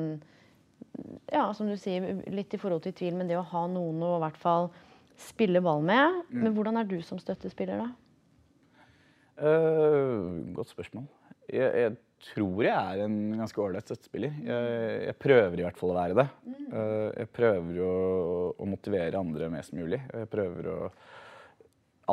Ja, 1.32 1.48
som 1.56 1.66
du 1.66 1.74
sier, 1.80 2.04
litt 2.30 2.52
i 2.54 2.58
forhold 2.60 2.84
til 2.84 2.92
tvil, 2.94 3.16
men 3.18 3.26
det 3.26 3.38
å 3.40 3.48
ha 3.48 3.64
noen 3.66 4.02
å 4.04 4.12
i 4.18 4.22
hvert 4.26 4.36
fall 4.38 4.68
spille 5.18 5.62
ball 5.64 5.82
med. 5.82 6.20
Men 6.30 6.54
hvordan 6.54 6.78
er 6.78 6.86
du 6.86 7.00
som 7.02 7.18
støttespiller, 7.18 7.80
da? 7.80 7.88
Uh, 9.34 10.54
godt 10.54 10.70
spørsmål. 10.70 11.08
Jeg, 11.50 11.70
jeg 11.74 11.96
tror 12.24 12.64
jeg 12.64 12.74
er 12.74 13.04
en 13.04 13.16
ganske 13.38 13.60
ålreit 13.60 13.86
støttespiller. 13.88 14.34
Jeg, 14.46 14.94
jeg 15.08 15.16
prøver 15.20 15.60
i 15.60 15.66
hvert 15.66 15.78
fall 15.80 15.92
å 15.92 15.98
være 15.98 16.16
det. 16.18 16.26
Eh, 16.48 17.08
jeg 17.20 17.30
prøver 17.36 17.80
å, 17.84 17.94
å 18.56 18.68
motivere 18.68 19.20
andre 19.20 19.50
mest 19.52 19.74
mulig. 19.76 20.00
Jeg 20.08 20.30
prøver 20.32 20.70
å 20.72 20.78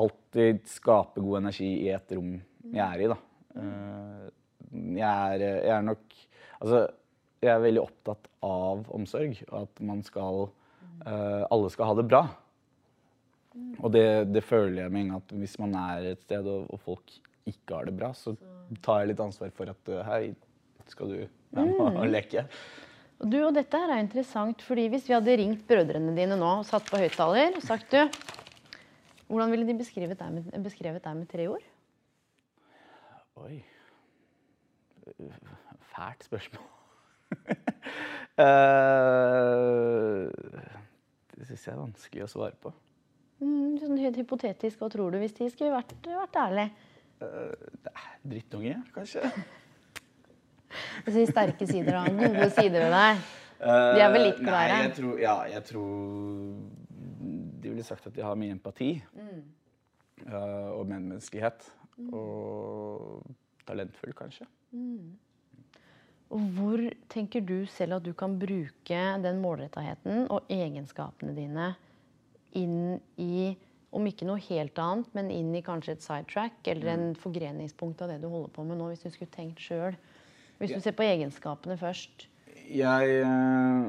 alltid 0.01 0.63
skape 0.71 1.23
god 1.23 1.41
energi 1.41 1.71
i 1.85 1.91
et 1.91 2.15
rom 2.15 2.37
jeg 2.71 2.83
er 2.85 3.03
i, 3.03 3.09
da. 3.11 3.17
Eh, 3.59 4.27
jeg, 4.97 5.07
er, 5.07 5.47
jeg 5.47 5.73
er 5.77 5.87
nok 5.91 6.19
Altså, 6.61 6.83
jeg 7.41 7.49
er 7.49 7.63
veldig 7.63 7.81
opptatt 7.81 8.27
av 8.45 8.83
omsorg, 8.93 9.39
og 9.47 9.63
at 9.63 9.79
man 9.89 10.03
skal 10.05 10.43
eh, 10.45 11.41
Alle 11.49 11.71
skal 11.73 11.89
ha 11.89 11.95
det 11.97 12.05
bra. 12.05 12.21
Og 13.81 13.89
det, 13.95 14.05
det 14.29 14.43
føler 14.45 14.83
jeg 14.83 14.93
med 14.93 15.01
en 15.01 15.09
gang 15.15 15.23
at 15.23 15.33
hvis 15.41 15.57
man 15.59 15.73
er 15.79 16.11
et 16.13 16.21
sted 16.21 16.45
og, 16.45 16.69
og 16.69 16.83
folk 16.85 17.15
ikke 17.49 17.79
har 17.79 17.89
det 17.89 17.95
bra, 17.97 18.11
så 18.15 18.35
tar 18.79 19.01
jeg 19.01 19.11
litt 19.11 19.23
ansvar 19.23 19.51
for 19.55 19.71
at 19.71 19.91
uh, 19.91 20.03
hei, 20.07 20.31
skal 20.91 21.11
du 21.11 21.17
være 21.51 21.65
med 21.67 21.99
og 22.01 22.11
leke? 22.11 22.45
Og 23.21 23.29
Du, 23.29 23.37
og 23.45 23.53
dette 23.53 23.77
her 23.77 23.91
er 23.93 24.01
interessant, 24.01 24.63
fordi 24.65 24.87
Hvis 24.89 25.07
vi 25.09 25.13
hadde 25.13 25.37
ringt 25.37 25.67
brødrene 25.69 26.15
dine 26.17 26.37
nå 26.39 26.53
og 26.61 26.65
satt 26.65 26.87
på 26.89 27.01
høyttaler 27.01 27.59
og 27.59 27.65
sagt 27.65 27.93
du, 27.93 28.01
Hvordan 29.27 29.51
ville 29.53 29.67
de 29.67 29.77
beskrevet 29.77 30.19
deg 30.19 30.33
med, 30.33 30.47
beskrevet 30.63 31.03
deg 31.03 31.19
med 31.19 31.29
tre 31.31 31.47
ord? 31.51 31.67
Oi. 33.41 33.61
Fælt 35.93 36.29
spørsmål. 36.29 36.67
Eh, 38.41 40.29
det 41.35 41.45
syns 41.45 41.65
jeg 41.67 41.73
er 41.73 41.81
vanskelig 41.81 42.23
å 42.23 42.29
svare 42.31 42.55
på. 42.63 42.71
Mm, 43.43 43.75
sånn 43.81 43.99
helt 43.99 44.17
hypotetisk, 44.17 44.79
hva 44.79 44.87
tror 44.89 45.11
du 45.13 45.19
hvis 45.21 45.35
de 45.37 45.49
skulle 45.51 45.73
vært, 45.75 45.91
vært 46.07 46.39
ærlige? 46.39 46.71
Drittunge, 48.21 48.77
kanskje? 48.95 49.21
Du 51.05 51.11
sier 51.11 51.27
sterke 51.29 51.67
sider, 51.67 51.97
da. 51.97 52.03
Gode 52.15 52.49
sider 52.55 52.85
ved 52.85 52.93
deg. 52.95 53.23
De 53.61 54.01
er 54.01 54.13
vel 54.13 54.23
litt 54.29 54.39
klare? 54.39 54.45
glad 54.47 54.69
i 54.69 54.73
Nei, 54.73 54.83
jeg 54.85 54.93
tror, 54.97 55.17
ja, 55.21 55.33
jeg 55.51 55.63
tror 55.67 55.89
De 57.61 57.69
ville 57.69 57.83
sagt 57.85 58.07
at 58.09 58.15
de 58.15 58.23
har 58.25 58.39
mye 58.39 58.55
empati. 58.55 58.93
Mm. 59.13 59.41
eh, 60.25 60.69
og 60.73 60.87
medmenneskelighet. 60.89 61.67
Og 62.09 63.21
talentfull, 63.67 64.15
kanskje. 64.17 64.47
Og 66.31 66.45
hvor 66.55 66.81
tenker 67.11 67.43
du 67.43 67.65
selv 67.69 67.99
at 67.99 68.05
du 68.05 68.13
kan 68.17 68.39
bruke 68.39 69.01
den 69.25 69.41
målrettaheten 69.43 70.29
og 70.31 70.47
egenskapene 70.49 71.35
dine 71.35 71.73
inn 72.57 73.01
i, 73.19 73.51
om 73.91 74.07
ikke 74.07 74.27
noe 74.27 74.39
helt 74.47 74.79
annet, 74.79 75.09
men 75.17 75.31
inn 75.33 75.51
i 75.57 75.63
kanskje 75.65 75.97
et 75.97 76.05
sidetrack 76.05 76.67
eller 76.71 76.93
en 76.93 77.05
forgreningspunkt 77.19 78.03
av 78.03 78.13
det 78.13 78.21
du 78.23 78.29
holder 78.31 78.53
på 78.55 78.65
med 78.67 78.79
nå, 78.79 78.87
hvis 78.91 79.03
du 79.03 79.11
skulle 79.11 79.33
tenkt 79.33 79.59
sjøl? 79.63 79.97
Hvis 80.61 80.75
du 80.75 80.79
ser 80.83 80.95
på 80.95 81.03
egenskapene 81.03 81.75
først. 81.79 82.27
Jeg 82.71 83.15
eh, 83.25 83.85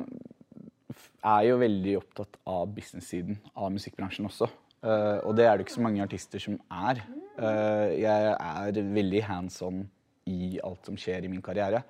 er 1.22 1.42
jo 1.46 1.58
veldig 1.60 1.96
opptatt 2.00 2.38
av 2.48 2.70
business-siden 2.74 3.38
av 3.54 3.70
musikkbransjen 3.74 4.26
også. 4.26 4.48
Eh, 4.82 5.18
og 5.22 5.36
det 5.38 5.46
er 5.46 5.58
det 5.58 5.66
ikke 5.66 5.76
så 5.76 5.84
mange 5.84 6.02
artister 6.02 6.42
som 6.42 6.56
er. 6.66 7.04
Eh, 7.36 7.98
jeg 8.02 8.32
er 8.32 8.80
veldig 8.96 9.22
hands 9.28 9.60
on 9.62 9.84
i 10.26 10.56
alt 10.64 10.88
som 10.88 10.98
skjer 10.98 11.26
i 11.26 11.30
min 11.30 11.44
karriere. 11.44 11.84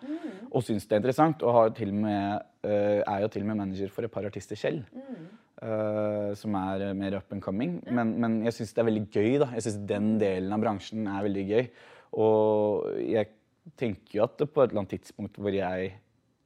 Og 0.50 0.64
syns 0.66 0.84
det 0.88 0.98
er 0.98 1.04
interessant. 1.04 1.44
Og 1.46 1.56
har 1.56 1.72
til 1.76 1.94
og 1.94 2.02
med, 2.04 2.44
er 2.64 3.24
jo 3.24 3.30
til 3.32 3.44
og 3.44 3.50
med 3.52 3.60
manager 3.60 3.92
for 3.92 4.08
et 4.08 4.12
par 4.12 4.26
artister 4.28 4.58
selv. 4.58 4.84
Eh, 5.62 6.30
som 6.38 6.56
er 6.58 6.88
eh, 6.88 6.96
mer 6.98 7.18
up 7.18 7.32
and 7.34 7.44
coming. 7.44 7.78
Men, 7.90 8.14
men 8.22 8.40
jeg 8.46 8.58
syns 8.58 8.74
det 8.74 8.82
er 8.82 8.88
veldig 8.90 9.04
gøy. 9.08 9.30
da. 9.42 9.50
Jeg 9.56 9.66
syns 9.66 9.80
den 9.90 10.14
delen 10.22 10.54
av 10.54 10.62
bransjen 10.64 11.08
er 11.10 11.26
veldig 11.28 11.44
gøy. 11.50 11.68
Og 12.22 12.88
jeg 13.06 13.30
tenker 13.78 14.18
jo 14.18 14.24
at 14.26 14.42
på 14.42 14.62
et 14.62 14.72
eller 14.72 14.82
annet 14.82 14.96
tidspunkt 14.98 15.38
hvor 15.40 15.54
jeg 15.54 15.92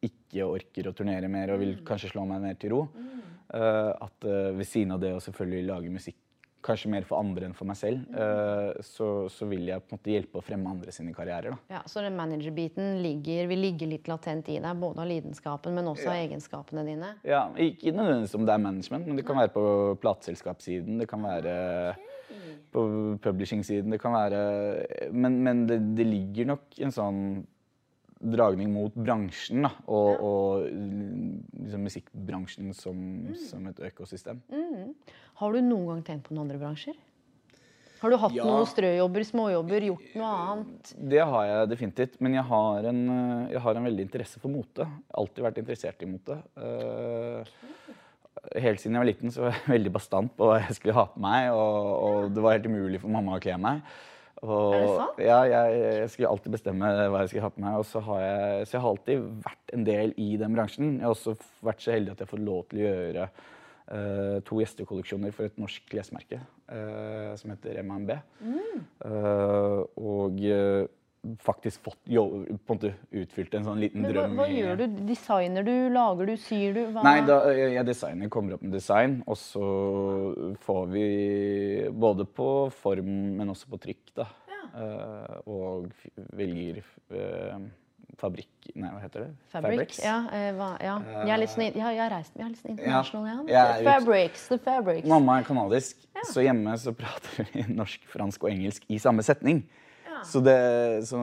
ikke 0.07 0.47
orker 0.47 0.91
å 0.91 0.95
turnere 0.95 1.31
mer 1.33 1.55
og 1.55 1.63
vil 1.63 1.79
kanskje 1.87 2.13
slå 2.13 2.27
meg 2.29 2.43
mer 2.45 2.59
til 2.61 2.75
ro, 2.75 2.83
uh, 2.85 3.93
at 3.97 4.27
uh, 4.29 4.53
ved 4.55 4.69
siden 4.69 4.93
av 4.95 5.01
det 5.03 5.15
å 5.17 5.23
selvfølgelig 5.25 5.69
lage 5.71 5.93
musikk 5.95 6.19
kanskje 6.67 6.91
mer 6.93 7.07
for 7.09 7.21
andre 7.23 7.49
enn 7.49 7.55
for 7.57 7.69
meg 7.69 7.79
selv, 7.79 8.03
eh, 8.11 8.83
så, 8.87 9.09
så 9.33 9.49
vil 9.51 9.69
jeg 9.71 9.85
på 9.85 9.95
en 9.95 10.01
måte 10.01 10.13
hjelpe 10.13 10.41
å 10.41 10.45
fremme 10.45 10.73
andre 10.73 10.95
sine 10.95 11.15
karrierer. 11.17 11.55
da. 11.55 11.79
Ja, 11.79 11.83
så 11.89 12.05
den 12.05 12.19
managerbiten 12.19 13.01
ligger, 13.05 13.49
vil 13.53 13.65
ligge 13.69 13.89
litt 13.91 14.11
latent 14.11 14.51
i 14.53 14.59
deg, 14.59 14.83
både 14.83 15.05
av 15.05 15.11
lidenskapen, 15.11 15.77
men 15.77 15.91
også 15.93 16.11
av 16.13 16.21
egenskapene 16.25 16.87
dine. 16.87 17.15
Ja, 17.27 17.47
Ikke 17.57 17.95
nødvendigvis 17.95 18.37
om 18.39 18.47
det 18.47 18.55
er 18.55 18.65
management, 18.67 19.09
men 19.09 19.19
det 19.21 19.27
kan 19.27 19.41
være 19.41 19.55
på 19.55 19.67
plateselskapssiden. 20.03 21.01
Det 21.03 21.09
kan 21.11 21.25
være 21.25 21.57
på 22.75 22.87
publishing-siden. 23.23 23.93
Det 23.95 24.01
kan 24.03 24.13
være 24.13 25.11
Men, 25.13 25.43
men 25.43 25.67
det, 25.69 25.79
det 25.97 26.07
ligger 26.07 26.51
nok 26.53 26.81
en 26.83 26.93
sånn 26.93 27.21
dragning 28.17 28.71
mot 28.73 28.95
bransjen 28.97 29.67
da, 29.67 29.71
og, 29.93 30.23
og 30.25 30.63
liksom 30.67 31.85
musikkbransjen 31.85 32.73
som, 32.77 32.99
som 33.37 33.67
et 33.69 33.83
økosystem. 33.91 34.41
Har 35.41 35.53
du 35.53 35.61
noen 35.61 35.87
gang 35.91 36.03
tenkt 36.07 36.29
på 36.29 36.35
noen 36.37 36.47
andre 36.47 36.61
bransjer? 36.63 36.97
Har 38.01 38.13
du 38.13 38.17
hatt 38.21 38.35
Ja. 38.37 38.45
noen 38.45 38.67
strøjobber, 38.69 39.25
småjobber, 39.25 39.85
gjort 39.89 40.17
noe 40.21 40.33
annet? 40.53 40.91
Det 41.11 41.21
har 41.25 41.45
jeg 41.49 41.69
definitivt, 41.71 42.19
men 42.21 42.35
jeg 42.37 42.45
har 42.45 42.85
en, 42.91 43.01
eh, 43.11 43.53
jeg 43.53 43.61
har 43.65 43.75
en 43.81 43.85
veldig 43.89 44.05
interesse 44.05 44.39
for 44.41 44.49
mote. 44.53 44.87
Alltid 45.17 45.45
vært 45.45 45.59
interessert 45.63 46.03
i 46.03 46.07
mote. 46.07 46.39
Eh, 46.57 47.45
Helt 48.63 48.79
siden 48.79 48.93
jeg 48.95 49.01
var 49.01 49.09
liten 49.09 49.31
så 49.33 49.41
var 49.43 49.51
jeg 49.57 49.65
veldig 49.77 49.93
bastant 49.93 50.31
på 50.37 50.47
hva 50.47 50.61
jeg 50.61 50.77
skulle 50.77 50.95
ha 50.95 51.07
på 51.11 51.19
meg, 51.25 51.49
og, 51.51 51.87
og 52.07 52.35
det 52.37 52.43
var 52.45 52.53
helt 52.53 52.69
umulig 52.69 53.01
for 53.01 53.09
mamma 53.11 53.39
å 53.39 53.41
kle 53.43 53.57
meg. 53.59 53.81
Og, 54.45 54.75
Er 54.77 54.81
det 54.85 54.93
sant? 55.01 55.19
Ja, 55.25 55.39
jeg, 55.49 55.81
jeg 56.03 56.11
skulle 56.13 56.29
alltid 56.31 56.53
bestemme 56.53 56.91
hva 57.11 57.23
jeg 57.25 57.31
skulle 57.33 57.43
ha 57.43 57.51
på 57.51 57.65
meg. 57.65 57.79
Og 57.81 57.87
så 57.89 58.03
har 58.07 58.21
jeg, 58.21 58.67
så 58.69 58.77
jeg 58.77 58.83
har 58.85 58.91
alltid 58.93 59.25
vært 59.49 59.73
en 59.75 59.85
del 59.89 60.13
i 60.21 60.29
den 60.37 60.55
bransjen. 60.55 60.93
Jeg 61.01 61.07
har 61.09 61.15
også 61.17 61.35
vært 61.65 61.81
så 61.83 61.97
heldig 61.97 62.13
at 62.13 62.21
jeg 62.23 62.29
har 62.29 62.33
fått 62.37 62.45
lov 62.47 62.69
til 62.71 62.79
å 62.79 62.87
gjøre 62.87 63.29
eh, 63.89 64.41
to 64.47 64.61
gjestekolleksjoner 64.63 65.33
for 65.35 65.47
et 65.49 65.59
norsk 65.59 65.87
klesmerke 65.91 66.41
uh, 66.71 67.35
som 67.39 67.51
heter 67.55 67.83
MMB. 67.83 68.15
Uh, 69.05 69.83
og 69.97 70.41
faktisk 71.43 71.83
fått 71.83 71.99
jo, 72.11 72.23
på 72.47 72.75
en 72.75 72.79
måte 72.79 72.93
utfylt 73.19 73.55
en 73.59 73.65
sånn 73.67 73.81
liten 73.83 74.03
Men 74.05 74.13
hva, 74.13 74.23
drøm. 74.27 74.37
hva 74.39 74.47
i- 74.47 74.61
gjør 74.61 74.77
du? 74.79 74.87
Designer 75.09 75.67
du? 75.67 75.75
Lager 75.91 76.27
du? 76.31 76.37
Syr 76.39 76.75
du? 76.77 76.83
Hva? 76.95 77.03
Nei, 77.03 77.21
da, 77.27 77.41
jeg 77.51 77.87
designer, 77.89 78.29
kommer 78.31 78.55
opp 78.55 78.63
med 78.63 78.73
design, 78.77 79.23
og 79.27 79.37
så 79.41 79.67
får 80.63 80.85
vi 80.93 81.07
både 81.91 82.27
på 82.31 82.51
form, 82.71 83.11
men 83.41 83.49
også 83.51 83.71
på 83.73 83.81
trykk, 83.83 84.15
da. 84.15 84.29
Eh, 84.77 85.37
og 85.49 85.91
velger 86.37 86.83
fabrikk 88.21 88.71
Nei, 88.75 88.91
hva 88.91 89.01
heter 89.01 89.25
det? 89.25 89.31
Fabric? 89.53 89.97
Ja, 90.03 90.17
eh, 90.35 90.51
hva, 90.57 90.73
ja. 90.83 90.97
Jeg 91.23 91.33
er 91.37 91.41
litt 91.41 91.53
sånn, 91.53 91.65
ja, 91.71 91.93
jeg 91.95 92.03
har 92.03 92.13
reist 92.13 92.35
jeg 92.37 92.45
er 92.45 92.51
litt 92.51 92.61
sånn 92.61 92.75
internasjonal, 92.75 93.47
ja. 93.49 93.65
er 93.79 93.87
Fabrics, 93.87 94.47
the 94.51 94.59
fabrics. 94.59 95.09
Mamma 95.09 95.39
er 95.41 95.47
kanadisk, 95.49 96.03
så 96.29 96.45
hjemme 96.45 96.75
så 96.83 96.93
prater 96.97 97.47
vi 97.53 97.65
norsk, 97.81 98.05
fransk 98.13 98.47
og 98.47 98.53
engelsk 98.53 98.87
i 98.93 98.99
samme 99.03 99.25
setning. 99.27 99.65
Så, 100.25 100.41
det, 100.41 100.57
så 101.07 101.19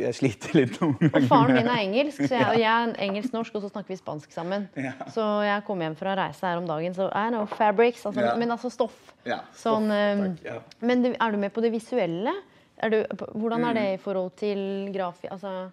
jeg 0.00 0.16
sliter 0.16 0.54
litt 0.56 0.78
noen 0.80 1.10
Og 1.12 1.26
faren 1.28 1.52
min 1.52 1.68
er 1.68 1.82
engelsk, 1.82 2.22
så 2.24 2.38
jeg, 2.38 2.46
og 2.54 2.58
jeg 2.58 2.70
er 2.72 2.94
engelsk-norsk, 3.04 3.58
og 3.58 3.66
så 3.66 3.70
snakker 3.74 3.92
vi 3.92 3.98
spansk 4.00 4.32
sammen. 4.34 4.64
Så 5.12 5.26
jeg 5.44 5.64
kom 5.66 5.84
hjem 5.84 5.96
fra 6.00 6.14
reise 6.18 6.48
her 6.48 6.62
om 6.62 6.66
dagen, 6.66 6.96
så 6.96 7.10
I 7.12 7.26
know 7.28 7.44
fabrics, 7.50 8.06
altså, 8.08 8.32
men 8.40 8.54
altså 8.54 8.72
stoff. 8.72 8.96
Ja, 9.28 9.42
Sånn, 9.54 9.92
stoff, 9.92 10.48
ja. 10.48 10.56
Men 10.80 11.04
er 11.12 11.36
du 11.36 11.38
med 11.44 11.52
på 11.54 11.62
det 11.64 11.74
visuelle? 11.76 12.34
Er 12.82 12.90
du, 12.90 12.98
hvordan 13.36 13.68
er 13.68 13.78
det 13.78 13.86
Mm. 13.92 13.94
i 13.94 14.02
forhold 14.02 14.32
til 14.40 14.60
grafi... 14.96 15.28
Altså, 15.30 15.70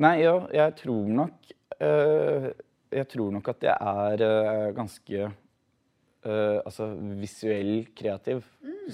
Nei, 0.00 0.22
ja, 0.22 0.34
jeg 0.56 0.76
tror 0.80 1.08
nok 1.12 1.50
eh, 1.84 2.48
Jeg 2.94 3.06
tror 3.12 3.34
nok 3.34 3.52
at 3.52 3.66
jeg 3.68 3.76
er 3.76 4.24
eh, 4.24 4.66
ganske 4.76 5.22
eh, 5.26 6.58
altså 6.64 6.88
visuell 7.20 7.72
kreativ, 7.96 8.46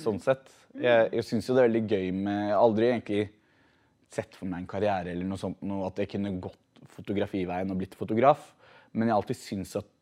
sånn 0.03 0.19
sett. 0.23 0.51
Jeg, 0.75 1.09
jeg 1.14 1.27
syns 1.29 1.49
jo 1.49 1.57
det 1.57 1.62
er 1.62 1.71
veldig 1.71 1.85
gøy 1.87 2.11
med 2.11 2.40
Jeg 2.40 2.55
har 2.57 2.62
aldri 2.64 2.90
egentlig 2.90 3.25
sett 4.16 4.35
for 4.37 4.51
meg 4.51 4.64
en 4.64 4.71
karriere 4.71 5.12
eller 5.12 5.29
noe 5.29 5.40
sånt, 5.40 5.62
noe, 5.66 5.87
at 5.88 6.03
jeg 6.03 6.11
kunne 6.11 6.37
gått 6.42 6.83
fotografiveien 6.97 7.71
og 7.71 7.79
blitt 7.81 7.97
fotograf. 7.99 8.51
Men 8.92 9.07
jeg 9.07 9.14
har 9.14 9.23
alltid 9.23 9.38
syntes 9.38 9.79
at 9.79 9.92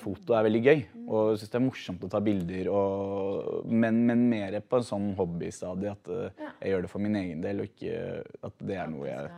foto 0.00 0.34
er 0.34 0.46
veldig 0.46 0.60
gøy, 0.64 0.80
og 1.04 1.36
syns 1.38 1.50
det 1.52 1.58
er 1.58 1.62
morsomt 1.62 2.04
å 2.06 2.08
ta 2.10 2.18
bilder. 2.24 2.70
Og, 2.72 3.68
men, 3.70 4.00
men 4.08 4.24
mer 4.30 4.56
på 4.64 4.80
en 4.80 4.86
sånn 4.86 5.10
hobbystadie 5.18 5.92
at 5.92 6.10
jeg 6.14 6.72
gjør 6.72 6.86
det 6.86 6.90
for 6.90 7.04
min 7.04 7.18
egen 7.20 7.44
del, 7.44 7.62
og 7.62 7.68
ikke 7.70 8.24
at 8.48 8.64
det 8.64 8.80
er 8.80 8.90
noe 8.90 9.06
jeg 9.10 9.28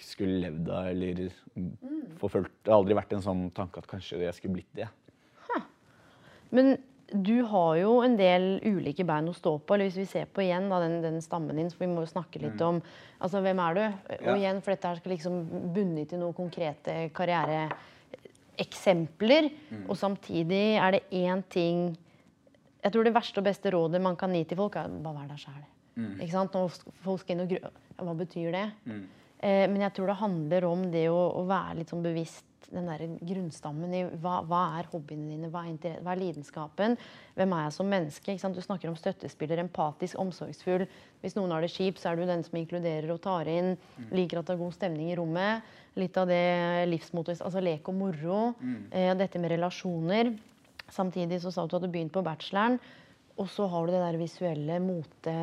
skulle 0.00 0.40
levd 0.44 0.70
av 0.72 0.86
eller 0.92 1.26
forfulgt. 2.20 2.54
Det 2.62 2.72
har 2.72 2.80
aldri 2.80 2.96
vært 2.96 3.12
en 3.16 3.24
sånn 3.24 3.42
tanke 3.56 3.82
at 3.82 3.88
kanskje 3.90 4.22
jeg 4.22 4.36
skulle 4.38 4.60
blitt 4.60 4.76
det. 4.78 4.88
Men 6.50 6.66
du 7.10 7.42
har 7.42 7.76
jo 7.80 8.02
en 8.04 8.16
del 8.18 8.60
ulike 8.62 9.04
bein 9.06 9.28
å 9.30 9.32
stå 9.34 9.58
på. 9.58 9.74
eller 9.74 9.84
Hvis 9.90 9.98
vi 9.98 10.06
ser 10.12 10.26
på 10.30 10.40
igjen 10.44 10.68
da, 10.70 10.76
den, 10.82 11.02
den 11.02 11.20
stammen 11.24 11.56
din, 11.58 11.70
for 11.70 11.78
vi 11.84 11.90
må 11.90 12.00
jo 12.04 12.12
snakke 12.12 12.38
litt 12.42 12.60
om 12.62 12.82
altså, 13.18 13.40
hvem 13.42 13.58
er 13.64 13.72
du? 13.74 13.80
Ja. 13.82 13.90
Og 14.30 14.36
igjen, 14.38 14.62
for 14.62 14.70
dette 14.74 14.88
her 14.90 14.96
skal 15.00 15.12
liksom 15.16 15.34
bunne 15.74 16.02
til 16.10 16.18
noen 16.22 16.36
konkrete 16.36 16.92
karriereeksempler. 17.16 19.42
Og 19.86 19.96
samtidig 19.98 20.66
er 20.78 20.90
det 20.96 21.02
én 21.10 21.42
ting 21.50 21.78
Jeg 22.80 22.92
tror 22.94 23.04
det 23.04 23.12
verste 23.12 23.40
og 23.42 23.44
beste 23.44 23.68
rådet 23.74 24.00
man 24.00 24.16
kan 24.16 24.32
gi 24.32 24.40
til 24.48 24.56
folk, 24.56 24.76
er 24.80 24.88
bare 24.88 25.16
vær 25.18 25.28
deg 25.28 25.36
sjæl. 25.42 25.64
Ikke 26.16 26.32
sant? 26.32 26.54
Når 26.54 26.68
folk 27.04 27.20
skal 27.20 27.34
inn 27.34 27.44
og. 27.44 27.50
Ja, 27.52 27.68
hva 28.06 28.14
betyr 28.16 28.48
det? 28.54 28.72
Eh, 28.88 29.04
men 29.40 29.80
jeg 29.80 29.94
tror 29.96 30.10
det 30.10 30.20
handler 30.20 30.64
om 30.68 30.82
det 30.92 31.06
å, 31.08 31.20
å 31.40 31.46
være 31.48 31.78
litt 31.78 31.92
sånn 31.92 32.04
bevisst 32.04 32.44
den 32.70 32.86
der 32.86 33.02
grunnstammen 33.26 33.94
i 33.94 34.02
hva, 34.22 34.40
hva 34.46 34.60
er 34.78 34.88
hobbyene 34.92 35.32
dine, 35.32 35.50
hva 35.50 35.64
er, 35.66 35.98
hva 36.04 36.14
er 36.14 36.20
lidenskapen, 36.20 36.96
hvem 37.38 37.54
er 37.56 37.64
jeg 37.66 37.74
som 37.76 37.90
menneske? 37.90 38.36
Du 38.54 38.60
snakker 38.62 38.90
om 38.90 38.98
støttespiller, 38.98 39.62
empatisk, 39.62 40.18
omsorgsfull. 40.22 40.86
Hvis 41.22 41.36
noen 41.38 41.54
har 41.54 41.64
det 41.64 41.72
kjipt, 41.74 42.00
så 42.02 42.12
er 42.12 42.20
du 42.20 42.26
den 42.28 42.44
som 42.46 42.58
inkluderer 42.60 43.10
og 43.14 43.22
tar 43.24 43.50
inn. 43.50 43.74
Liker 44.14 44.40
at 44.40 44.50
det 44.50 44.56
er 44.56 44.62
god 44.62 44.76
stemning 44.76 45.10
i 45.10 45.18
rommet. 45.18 45.66
Litt 45.98 46.18
av 46.20 46.30
det 46.30 46.86
livsmotet, 46.90 47.42
altså 47.42 47.62
lek 47.64 47.90
og 47.90 47.98
moro. 47.98 48.40
Eh, 48.94 49.10
dette 49.18 49.42
med 49.42 49.54
relasjoner. 49.56 50.34
Samtidig 50.90 51.40
så 51.42 51.52
sa 51.54 51.66
du 51.66 51.76
at 51.78 51.86
du 51.86 51.90
begynte 51.90 52.18
på 52.18 52.26
bacheloren, 52.26 52.78
og 53.40 53.48
så 53.50 53.66
har 53.70 53.86
du 53.86 53.94
det 53.94 54.02
der 54.02 54.20
visuelle 54.20 54.78
mote, 54.82 55.34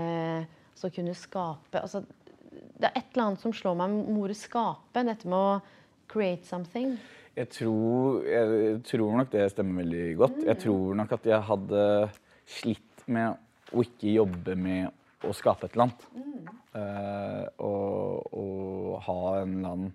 så 0.78 0.90
kunne 0.94 1.16
skape 1.18 1.82
altså, 1.82 2.04
Det 2.52 2.90
er 2.90 2.96
et 3.00 3.12
eller 3.14 3.26
annet 3.30 3.44
som 3.44 3.54
slår 3.56 3.78
meg 3.80 3.94
med 3.94 4.22
ordet 4.22 4.38
skape, 4.40 5.04
dette 5.08 5.30
med 5.30 5.38
å 5.38 5.58
create 6.12 6.48
something. 6.48 6.96
Jeg 7.38 7.52
tror, 7.54 8.24
jeg 8.26 8.78
tror 8.88 9.18
nok 9.20 9.34
det 9.34 9.50
stemmer 9.54 9.84
veldig 9.84 10.06
godt. 10.18 10.40
Jeg 10.48 10.62
tror 10.64 10.96
nok 10.98 11.12
at 11.18 11.28
jeg 11.30 11.48
hadde 11.52 11.84
slitt 12.50 13.04
med 13.06 13.76
å 13.76 13.84
ikke 13.86 14.16
jobbe 14.16 14.56
med 14.58 15.28
å 15.28 15.34
skape 15.36 15.68
et 15.68 15.76
eller 15.76 15.88
annet. 15.88 16.08
Eh, 16.78 17.44
og, 17.66 18.34
og 18.38 18.98
ha 19.08 19.20
en 19.42 19.54
eller 19.58 19.76
annen 19.76 19.94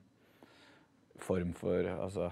form 1.22 1.52
for 1.58 1.86
altså, 1.92 2.30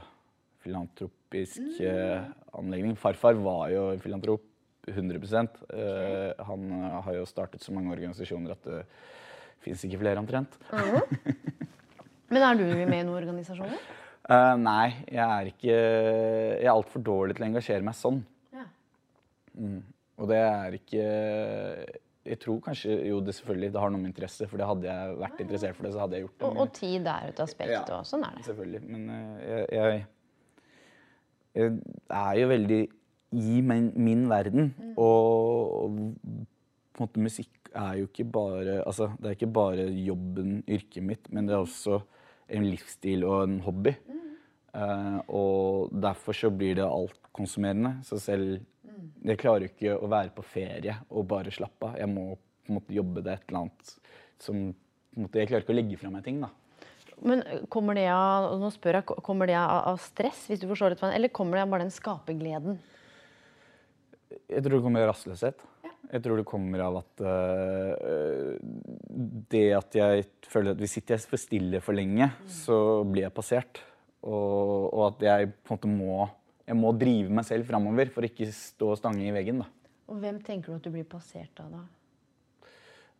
filantropisk 0.65 1.81
eh, 1.87 2.31
anlegging. 2.59 2.97
Farfar 2.99 3.39
var 3.39 3.71
jo 3.75 3.89
filantrop 4.03 4.47
100 4.91 5.21
eh, 5.21 6.45
Han 6.49 6.71
har 7.05 7.15
jo 7.19 7.27
startet 7.29 7.63
så 7.63 7.75
mange 7.75 7.93
organisasjoner 7.95 8.55
at 8.57 8.67
det 8.67 8.85
fins 9.65 9.85
ikke 9.87 10.01
flere 10.01 10.21
omtrent. 10.23 10.57
Men 12.31 12.45
er 12.47 12.59
du 12.61 12.67
med 12.67 13.01
i 13.01 13.07
noen 13.07 13.17
organisasjoner? 13.19 13.81
Uh, 14.31 14.55
nei, 14.71 14.93
jeg 15.11 15.25
er 15.25 15.49
ikke 15.51 15.73
Jeg 15.75 16.67
er 16.69 16.75
altfor 16.75 17.03
dårlig 17.03 17.35
til 17.37 17.47
å 17.47 17.49
engasjere 17.49 17.87
meg 17.87 17.97
sånn. 17.99 18.21
Ja. 18.55 18.67
Og 20.21 20.31
det 20.31 20.39
er 20.45 20.77
ikke 20.77 21.03
Jeg 22.29 22.39
tror 22.45 22.61
kanskje 22.69 22.95
Jo, 23.09 23.19
det 23.25 23.35
selvfølgelig 23.39 23.73
det 23.75 23.83
har 23.83 23.91
noe 23.93 24.03
med 24.05 24.13
interesse, 24.13 24.47
for 24.51 24.61
det 24.61 24.69
hadde 24.69 24.87
jeg 24.93 25.19
vært 25.25 25.43
interessert 25.47 25.79
for 25.79 25.89
det, 25.89 25.93
så 25.97 26.05
hadde 26.05 26.19
jeg 26.19 26.27
gjort 26.29 26.37
det. 26.39 26.47
Og, 26.51 26.63
og 26.63 26.73
tid 26.79 27.11
er 27.17 27.33
et 27.33 27.43
aspekt, 27.47 27.75
Ja. 27.75 27.83
og 27.99 28.07
sånn 28.09 28.25
er 28.29 28.39
det. 28.39 28.47
Selvfølgelig. 28.47 28.83
Men 28.87 29.11
uh, 29.11 29.37
jeg, 29.51 29.67
jeg, 29.75 30.01
jeg 31.59 32.21
er 32.21 32.41
jo 32.45 32.51
veldig 32.55 32.81
i 33.31 33.61
min, 33.63 33.93
min 33.95 34.25
verden. 34.31 34.73
Og, 34.97 35.75
og 35.85 35.99
på 36.91 37.03
en 37.03 37.07
måte 37.07 37.23
musikk 37.23 37.60
er 37.77 38.01
jo 38.01 38.09
ikke 38.09 38.27
bare 38.33 38.81
Altså, 38.85 39.11
det 39.19 39.29
er 39.29 39.37
ikke 39.37 39.53
bare 39.53 39.87
jobben, 39.95 40.63
yrket 40.69 41.05
mitt, 41.07 41.31
men 41.33 41.47
det 41.47 41.57
er 41.57 41.65
også 41.65 42.01
en 42.51 42.67
livsstil 42.67 43.25
og 43.29 43.45
en 43.45 43.61
hobby. 43.63 43.95
Eh, 44.75 45.19
og 45.35 45.91
derfor 45.95 46.37
så 46.37 46.51
blir 46.51 46.79
det 46.79 46.87
altkonsumerende. 46.87 48.01
Så 48.07 48.21
selv 48.23 48.61
Jeg 49.25 49.39
klarer 49.41 49.65
jo 49.65 49.71
ikke 49.71 49.97
å 49.97 50.09
være 50.11 50.33
på 50.35 50.43
ferie 50.45 50.95
og 51.09 51.29
bare 51.29 51.53
slappe 51.53 51.89
av. 51.89 51.99
Jeg 52.01 52.09
må 52.11 52.35
på 52.37 52.73
en 52.73 52.79
måte 52.79 52.95
jobbe 52.95 53.23
det 53.25 53.33
et 53.33 53.45
eller 53.49 53.63
annet 53.65 53.93
som 54.41 54.59
måte, 55.17 55.41
Jeg 55.41 55.49
klarer 55.49 55.65
ikke 55.65 55.75
å 55.75 55.79
legge 55.79 55.99
fra 56.01 56.11
meg 56.13 56.25
ting, 56.25 56.41
da. 56.41 56.51
Men 57.21 57.43
eh, 57.43 57.65
kommer 57.73 57.97
det 57.99 58.07
av 58.13 58.55
nå 58.61 58.71
spør 58.73 59.01
jeg, 59.01 59.19
kommer 59.27 59.51
det 59.51 59.59
av, 59.59 59.99
stress, 60.01 60.47
hvis 60.49 60.63
du 60.63 60.69
forstår 60.71 60.95
det, 60.95 61.13
eller 61.13 61.33
kommer 61.33 61.59
det 61.59 61.67
av 61.67 61.75
bare 61.75 61.87
den 61.87 61.95
skapergleden? 61.95 62.79
Jeg 64.31 64.63
tror 64.63 64.77
det 64.77 64.85
kommer 64.85 65.05
av 65.05 65.13
rastløshet. 65.13 65.65
Jeg 66.11 66.25
tror 66.25 66.41
det 66.41 66.49
kommer 66.49 66.83
av 66.83 66.97
at 67.05 67.23
uh, 67.23 68.57
det 69.51 69.67
at 69.77 69.95
jeg 69.95 70.25
føler 70.51 70.75
at 70.75 70.83
hvis 70.83 70.97
sitter 70.99 71.17
jeg 71.17 71.31
for 71.31 71.41
stille 71.41 71.81
for 71.85 71.95
lenge, 71.95 72.27
så 72.51 72.77
blir 73.07 73.29
jeg 73.29 73.37
passert. 73.37 73.83
Og, 74.27 74.91
og 74.91 75.05
at 75.13 75.23
jeg 75.25 75.53
på 75.65 75.77
en 75.77 75.79
måte 75.79 75.93
må 75.93 76.29
jeg 76.71 76.79
må 76.79 76.93
drive 76.95 77.33
meg 77.35 77.47
selv 77.49 77.67
framover 77.67 78.13
for 78.15 78.27
ikke 78.27 78.47
stå 78.55 78.93
og 78.93 78.99
stange 79.01 79.25
i 79.27 79.33
veggen. 79.35 79.65
da. 79.65 79.97
Og 80.11 80.21
hvem 80.23 80.39
tenker 80.47 80.71
du 80.71 80.79
at 80.79 80.85
du 80.87 80.93
blir 80.95 81.07
passert 81.09 81.63
av 81.63 81.73
da? 81.75 81.81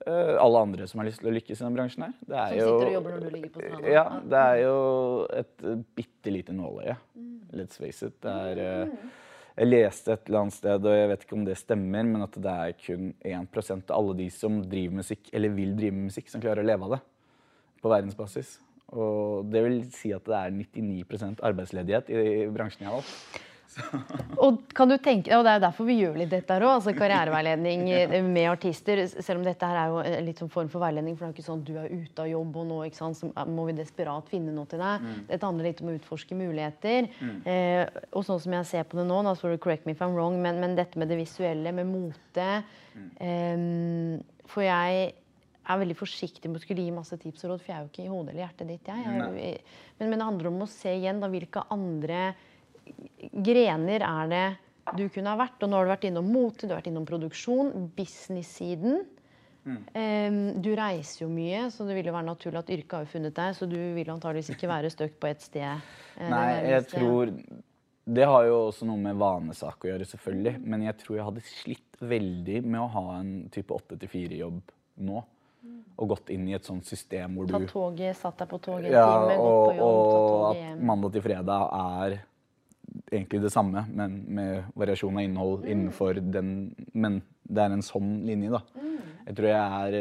Uh, 0.01 0.37
alle 0.41 0.61
andre 0.65 0.87
som 0.89 1.03
har 1.03 1.11
lyst 1.11 1.21
til 1.21 1.29
å 1.29 1.33
lykkes 1.35 1.59
i 1.59 1.65
denne 1.65 1.77
bransjen 1.77 2.05
her. 2.07 2.13
Det 2.25 2.37
er 2.39 2.53
Som 2.55 2.61
jo, 2.61 2.69
sitter 2.71 2.87
og 2.87 2.95
jobber 2.95 3.17
når 3.17 3.25
du 3.25 3.35
ligger 3.35 3.51
på 3.53 3.65
stranda? 3.65 3.91
Ja, 3.93 4.05
det 4.33 4.45
er 4.53 4.61
jo 4.63 4.77
et 5.43 5.67
uh, 5.67 5.83
bitte 5.99 6.33
lite 6.33 6.55
nåløye. 6.57 6.95
Let's 7.59 7.83
face 7.83 8.07
it. 8.07 8.17
Det 8.23 8.31
er, 8.31 8.63
eh, 8.63 9.11
jeg 9.61 9.69
leste 9.69 10.15
et 10.15 10.29
eller 10.29 10.47
annet 10.47 10.57
sted, 10.57 10.87
og 10.89 10.97
jeg 10.97 11.09
vet 11.11 11.25
ikke 11.27 11.37
om 11.37 11.45
det 11.45 11.59
stemmer, 11.61 12.07
men 12.09 12.25
at 12.25 12.37
det 12.41 12.57
er 12.65 12.79
kun 12.81 13.11
1% 13.29 13.93
av 13.93 13.99
alle 13.99 14.17
de 14.23 14.29
som 14.33 14.57
driver 14.65 15.03
musikk, 15.03 15.29
eller 15.37 15.53
vil 15.53 15.75
drive 15.77 15.97
med 15.99 16.09
musikk, 16.09 16.31
som 16.33 16.41
klarer 16.41 16.65
å 16.65 16.71
leve 16.71 16.89
av 16.89 16.95
det 16.97 17.01
på 17.85 17.93
verdensbasis. 17.93 18.55
Og 18.97 19.51
det 19.53 19.63
vil 19.67 19.79
si 19.95 20.15
at 20.17 20.25
det 20.27 20.39
er 20.39 20.57
99 20.57 21.45
arbeidsledighet 21.47 22.09
i, 22.09 22.25
bransjen 22.51 22.87
jeg 22.87 22.91
har 22.91 22.99
valgt. 22.99 23.45
Og 24.45 24.57
kan 24.75 24.89
du 24.89 24.97
tenke, 24.99 25.31
og 25.37 25.45
Det 25.45 25.51
er 25.53 25.59
jo 25.59 25.63
derfor 25.67 25.87
vi 25.87 25.95
gjør 26.01 26.17
litt 26.17 26.31
dette 26.33 26.55
her 26.57 26.65
òg, 26.65 26.73
altså 26.79 26.95
karriereveiledning 26.97 27.83
eh, 27.97 28.15
med 28.25 28.49
artister. 28.51 29.03
Selv 29.21 29.41
om 29.41 29.45
dette 29.47 29.69
her 29.69 29.79
er 29.83 29.93
jo 29.93 30.01
en 30.03 30.27
litt 30.27 30.41
sånn 30.43 30.51
form 30.53 30.71
for 30.73 30.83
veiledning, 30.83 31.15
for 31.19 31.27
det 31.27 31.29
er 31.29 31.35
jo 31.35 31.37
ikke 31.39 31.49
sånn 31.51 31.63
du 31.69 31.73
er 31.79 31.93
ute 31.93 32.25
av 32.25 32.31
jobb, 32.31 32.57
og 32.63 32.67
nå 32.71 32.81
så 32.97 33.11
må 33.51 33.67
vi 33.69 33.77
desperat 33.79 34.29
finne 34.33 34.55
noe 34.57 34.67
til 34.71 34.81
deg. 34.83 35.07
Dette 35.29 35.47
handler 35.47 35.69
litt 35.71 35.83
om 35.85 35.93
å 35.93 35.97
utforske 35.99 36.39
muligheter. 36.39 37.09
Eh, 37.45 37.87
og 38.17 38.25
sånn 38.27 38.41
som 38.43 38.57
jeg 38.59 38.71
ser 38.73 38.89
på 38.91 38.99
det 38.99 39.07
nå, 39.09 39.21
da, 39.29 39.37
så 39.39 39.53
correct 39.61 39.87
me 39.87 39.93
if 39.95 40.03
I'm 40.03 40.17
wrong, 40.17 40.41
men, 40.43 40.59
men 40.63 40.75
dette 40.79 40.99
med 40.99 41.09
det 41.13 41.21
visuelle, 41.21 41.73
med 41.77 41.87
mote 41.91 42.51
eh, 43.21 44.21
For 44.51 44.65
jeg 44.67 45.11
er 45.71 45.79
veldig 45.79 45.95
forsiktig 45.99 46.49
med 46.51 46.59
å 46.59 46.65
skulle 46.65 46.83
gi 46.83 46.91
masse 46.95 47.15
tips 47.21 47.45
og 47.47 47.53
råd, 47.53 47.61
for 47.63 47.71
jeg 47.71 47.77
er 47.79 47.85
jo 47.85 47.91
ikke 47.93 48.05
i 48.07 48.11
hodet 48.11 48.33
eller 48.33 48.43
hjertet 48.47 48.71
ditt. 48.73 48.89
Jeg. 48.89 49.05
jeg 49.05 49.21
jo- 49.21 49.99
men, 50.01 50.09
men 50.11 50.19
det 50.19 50.27
handler 50.27 50.49
om 50.51 50.63
å 50.65 50.71
se 50.73 50.95
igjen 50.97 51.21
da, 51.23 51.29
hvilke 51.31 51.63
andre 51.71 52.23
grener 53.33 54.05
er 54.07 54.31
det 54.31 54.45
du 54.97 55.07
kunne 55.13 55.33
ha 55.33 55.39
vært? 55.39 55.63
Og 55.63 55.71
nå 55.71 55.79
har 55.79 55.87
du 55.87 55.93
vært 55.95 56.07
innom 56.09 56.29
mote, 56.33 56.67
du 56.67 56.75
har 56.75 56.81
vært 56.81 56.91
innom 56.91 57.09
produksjon, 57.09 57.73
business-siden. 57.97 59.03
Mm. 59.61 60.63
du 60.65 60.71
reiser 60.73 61.27
jo 61.27 61.27
mye, 61.29 61.67
så 61.69 61.85
det 61.85 61.93
vil 61.99 62.07
jo 62.09 62.15
være 62.15 62.31
naturlig 62.31 62.63
at 62.63 62.71
yrket 62.73 62.95
har 62.97 63.03
jo 63.05 63.11
funnet 63.13 63.35
deg. 63.37 63.57
Så 63.59 63.69
du 63.69 63.77
vil 63.97 64.13
antageligvis 64.13 64.55
ikke 64.55 64.71
være 64.71 64.93
støkt 64.93 65.19
på 65.21 65.29
ett 65.29 65.45
sted. 65.45 65.91
eh, 66.17 66.31
Nei, 66.33 66.47
jeg 66.71 66.87
sted. 66.87 66.95
tror 66.97 67.35
Det 68.11 68.25
har 68.27 68.47
jo 68.49 68.55
også 68.71 68.89
noe 68.89 68.99
med 68.99 69.21
vanesak 69.21 69.85
å 69.85 69.91
gjøre, 69.91 70.07
selvfølgelig. 70.09 70.55
Men 70.65 70.87
jeg 70.89 70.97
tror 71.03 71.17
jeg 71.19 71.27
hadde 71.29 71.43
slitt 71.47 72.01
veldig 72.01 72.63
med 72.65 72.81
å 72.81 72.89
ha 72.97 73.05
en 73.21 73.35
type 73.53 73.77
8-4-jobb 73.77 74.73
nå. 75.05 75.23
Og 76.01 76.09
gått 76.09 76.31
inn 76.33 76.47
i 76.49 76.55
et 76.57 76.65
sånt 76.65 76.87
system 76.89 77.35
hvor 77.37 77.45
du 77.45 77.53
Tatt 77.53 77.69
toget, 77.69 78.17
satt 78.17 78.39
deg 78.41 78.49
på 78.49 78.59
toget 78.65 78.89
en 78.89 78.97
ja, 78.97 79.05
time, 79.05 79.35
gått 79.37 79.59
på 79.69 79.75
jobb, 79.77 79.99
tatt 80.01 80.17
og 80.17 80.31
toget 80.31 80.47
at 80.49 80.63
hjem. 80.63 80.79
mandag 80.89 81.13
til 81.13 81.25
fredag 81.27 81.67
er 81.77 82.17
egentlig 83.11 83.41
det 83.43 83.53
samme, 83.53 83.85
men 83.93 84.25
med 84.29 84.65
variasjon 84.77 85.17
av 85.19 85.23
innhold 85.25 85.65
Mm. 85.65 85.71
innenfor 85.73 86.21
den 86.33 86.75
Men 86.95 87.23
det 87.49 87.59
er 87.63 87.73
en 87.73 87.83
sånn 87.83 88.25
linje, 88.27 88.51
da. 88.51 88.61
Mm. 88.77 88.99
Jeg 89.27 89.35
tror 89.37 89.47
jeg 89.47 89.73
er 89.81 89.95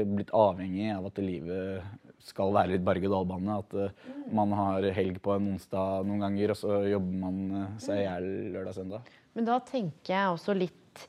eh, 0.00 0.04
blitt 0.04 0.30
avhengig 0.30 0.96
av 0.96 1.06
at 1.06 1.18
livet 1.18 1.82
skal 2.20 2.52
være 2.52 2.72
litt 2.74 2.84
berg-og-dal-bane. 2.84 3.58
At 3.58 3.74
eh, 3.74 3.90
Mm. 4.08 4.34
man 4.34 4.52
har 4.52 4.82
helg 4.92 5.20
på 5.22 5.34
en 5.36 5.52
onsdag 5.54 6.04
noen 6.06 6.20
ganger, 6.20 6.50
og 6.50 6.56
så 6.56 6.90
jobber 6.90 7.14
man 7.20 7.38
eh, 7.62 7.78
seg 7.78 7.98
i 7.98 8.04
hjel 8.08 8.52
lørdag-søndag. 8.54 9.00
Men 9.34 9.44
da 9.44 9.58
tenker 9.60 10.14
jeg 10.14 10.34
også 10.34 10.56
litt 10.58 11.08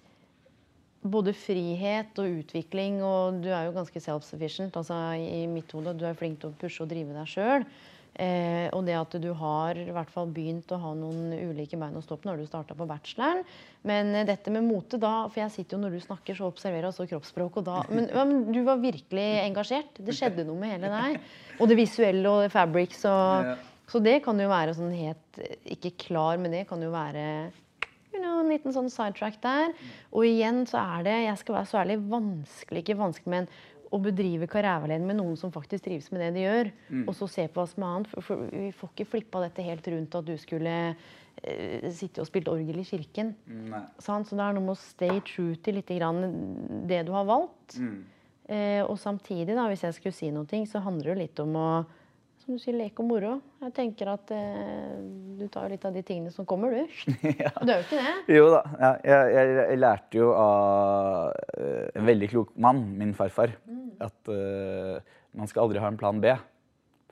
både 1.01 1.31
frihet 1.33 2.17
og 2.19 2.41
utvikling, 2.43 3.01
og 3.01 3.41
du 3.41 3.47
er 3.49 3.65
jo 3.69 3.75
ganske 3.77 4.01
self-sufficient 4.03 4.75
altså 4.75 4.97
i 5.15 5.43
i 5.43 5.47
mitt 5.47 5.71
hode. 5.71 5.93
Du 5.97 6.03
er 6.05 6.13
flink 6.13 6.39
til 6.41 6.49
å 6.51 6.57
pushe 6.59 6.81
og 6.83 6.89
drive 6.91 7.13
deg 7.15 7.25
sjøl. 7.31 7.65
Eh, 8.19 8.67
og 8.75 8.83
det 8.83 8.97
at 8.99 9.13
du 9.23 9.29
har 9.39 9.77
i 9.79 9.93
hvert 9.95 10.09
fall 10.11 10.27
begynt 10.35 10.73
å 10.75 10.79
ha 10.81 10.89
noen 10.97 11.31
ulike 11.31 11.77
bein 11.79 11.95
å 11.95 12.01
stå 12.03 12.17
på 12.19 12.27
når 12.27 12.41
du 12.41 12.49
starta 12.49 12.75
på 12.75 12.87
bacheloren. 12.89 13.45
Men 13.87 14.11
eh, 14.11 14.27
dette 14.27 14.51
med 14.51 14.65
mote, 14.67 14.99
da 14.99 15.29
For 15.29 15.39
jeg 15.39 15.53
sitter 15.53 15.77
jo 15.77 15.83
når 15.85 15.95
du 15.95 16.03
snakker, 16.03 16.35
så 16.35 16.49
observerer 16.51 16.89
jeg 16.89 16.91
også 16.91 17.07
kroppsspråk. 17.13 17.61
Og 17.61 17.67
da, 17.69 17.79
men, 17.95 18.09
ja, 18.11 18.25
men 18.27 18.43
du 18.51 18.59
var 18.67 18.83
virkelig 18.83 19.29
engasjert. 19.45 20.03
Det 20.03 20.17
skjedde 20.17 20.43
noe 20.49 20.59
med 20.59 20.75
hele 20.75 20.91
deg. 20.91 21.23
Og 21.59 21.71
det 21.71 21.79
visuelle 21.79 22.35
og 22.35 22.51
fabrics 22.53 23.03
og 23.07 23.49
Ja. 23.49 23.57
Så 23.89 23.97
det 24.05 24.19
kan 24.21 24.37
jo 24.37 24.45
være 24.51 24.75
sånn 24.77 24.91
helt 24.93 25.39
eh, 25.41 25.57
Ikke 25.73 25.95
klar, 25.97 26.37
men 26.37 26.53
det 26.53 26.67
kan 26.69 26.81
jo 26.83 26.91
være 26.93 27.23
you 28.13 28.19
know, 28.21 28.39
en 28.41 28.51
liten 28.51 28.73
sånn 28.75 28.91
sidetrack 28.91 29.39
der. 29.43 29.73
Og 30.11 30.27
igjen 30.27 30.65
så 30.69 30.81
er 30.97 31.07
det, 31.07 31.17
jeg 31.25 31.41
skal 31.41 31.59
være 31.59 31.69
så 31.71 31.81
ærlig, 31.83 31.99
vanskelig, 32.11 32.83
ikke 32.83 32.99
vanskelig, 32.99 33.31
men 33.33 33.49
å 33.89 33.99
bedrive 34.03 34.47
karriereveiledning 34.49 35.09
med 35.09 35.19
noen 35.19 35.37
som 35.39 35.53
faktisk 35.53 35.85
trives 35.87 36.09
med 36.13 36.21
det 36.23 36.29
de 36.35 36.43
gjør, 36.43 36.69
og 37.05 37.15
så 37.17 37.29
se 37.31 37.47
på 37.47 37.61
hva 37.61 37.65
som 37.69 37.85
er 37.85 37.95
annet. 37.95 38.11
For, 38.25 38.43
vi 38.51 38.69
får 38.75 38.93
ikke 38.93 39.09
flippa 39.15 39.43
dette 39.45 39.65
helt 39.65 39.89
rundt 39.93 40.17
at 40.19 40.27
du 40.27 40.35
skulle 40.41 40.75
eh, 40.89 41.89
sitte 41.95 42.23
og 42.23 42.29
spille 42.29 42.53
orgel 42.53 42.81
i 42.81 42.87
kirken. 42.87 43.33
Sant? 43.97 44.29
Så 44.29 44.37
det 44.37 44.45
er 44.45 44.57
noe 44.57 44.67
med 44.67 44.75
å 44.75 44.81
stay 44.81 45.21
true 45.25 45.57
til 45.63 45.79
litt 45.79 45.93
grann 45.97 46.21
det 46.89 47.03
du 47.07 47.13
har 47.17 47.27
valgt. 47.29 47.79
Eh, 48.49 48.81
og 48.85 48.97
samtidig, 49.01 49.53
da, 49.53 49.67
hvis 49.69 49.85
jeg 49.85 49.97
skulle 49.97 50.17
si 50.17 50.29
noe, 50.33 50.65
så 50.69 50.81
handler 50.85 51.13
det 51.13 51.27
litt 51.27 51.43
om 51.45 51.57
å 51.57 51.69
som 52.49 52.57
du 52.57 52.61
sier, 52.63 52.73
leke 52.73 53.03
og 53.03 53.09
moro. 53.11 53.31
Jeg 53.61 53.73
tenker 53.77 54.09
at 54.09 54.31
eh, 54.33 54.95
du 55.37 55.43
tar 55.53 55.67
jo 55.67 55.75
litt 55.75 55.83
av 55.85 55.93
de 55.93 56.01
tingene 56.05 56.31
som 56.33 56.47
kommer, 56.49 56.73
du. 56.73 57.03
ja. 57.43 57.51
du 57.61 57.69
er 57.69 57.75
jo 57.75 57.83
ikke 57.83 57.99
det. 57.99 58.13
Jo 58.39 58.47
da. 58.49 58.61
Ja, 58.73 58.89
jeg, 59.05 59.35
jeg, 59.35 59.51
jeg 59.59 59.79
lærte 59.83 60.21
jo 60.21 60.29
av 60.33 61.35
eh, 61.59 61.83
en 61.99 62.07
veldig 62.09 62.29
klok 62.31 62.55
mann, 62.57 62.81
min 62.97 63.13
farfar, 63.17 63.53
at 64.03 64.31
uh, 64.31 64.99
man 65.37 65.49
skal 65.49 65.65
aldri 65.65 65.81
ha 65.83 65.91
en 65.91 65.99
plan 65.99 66.21
B. 66.23 66.33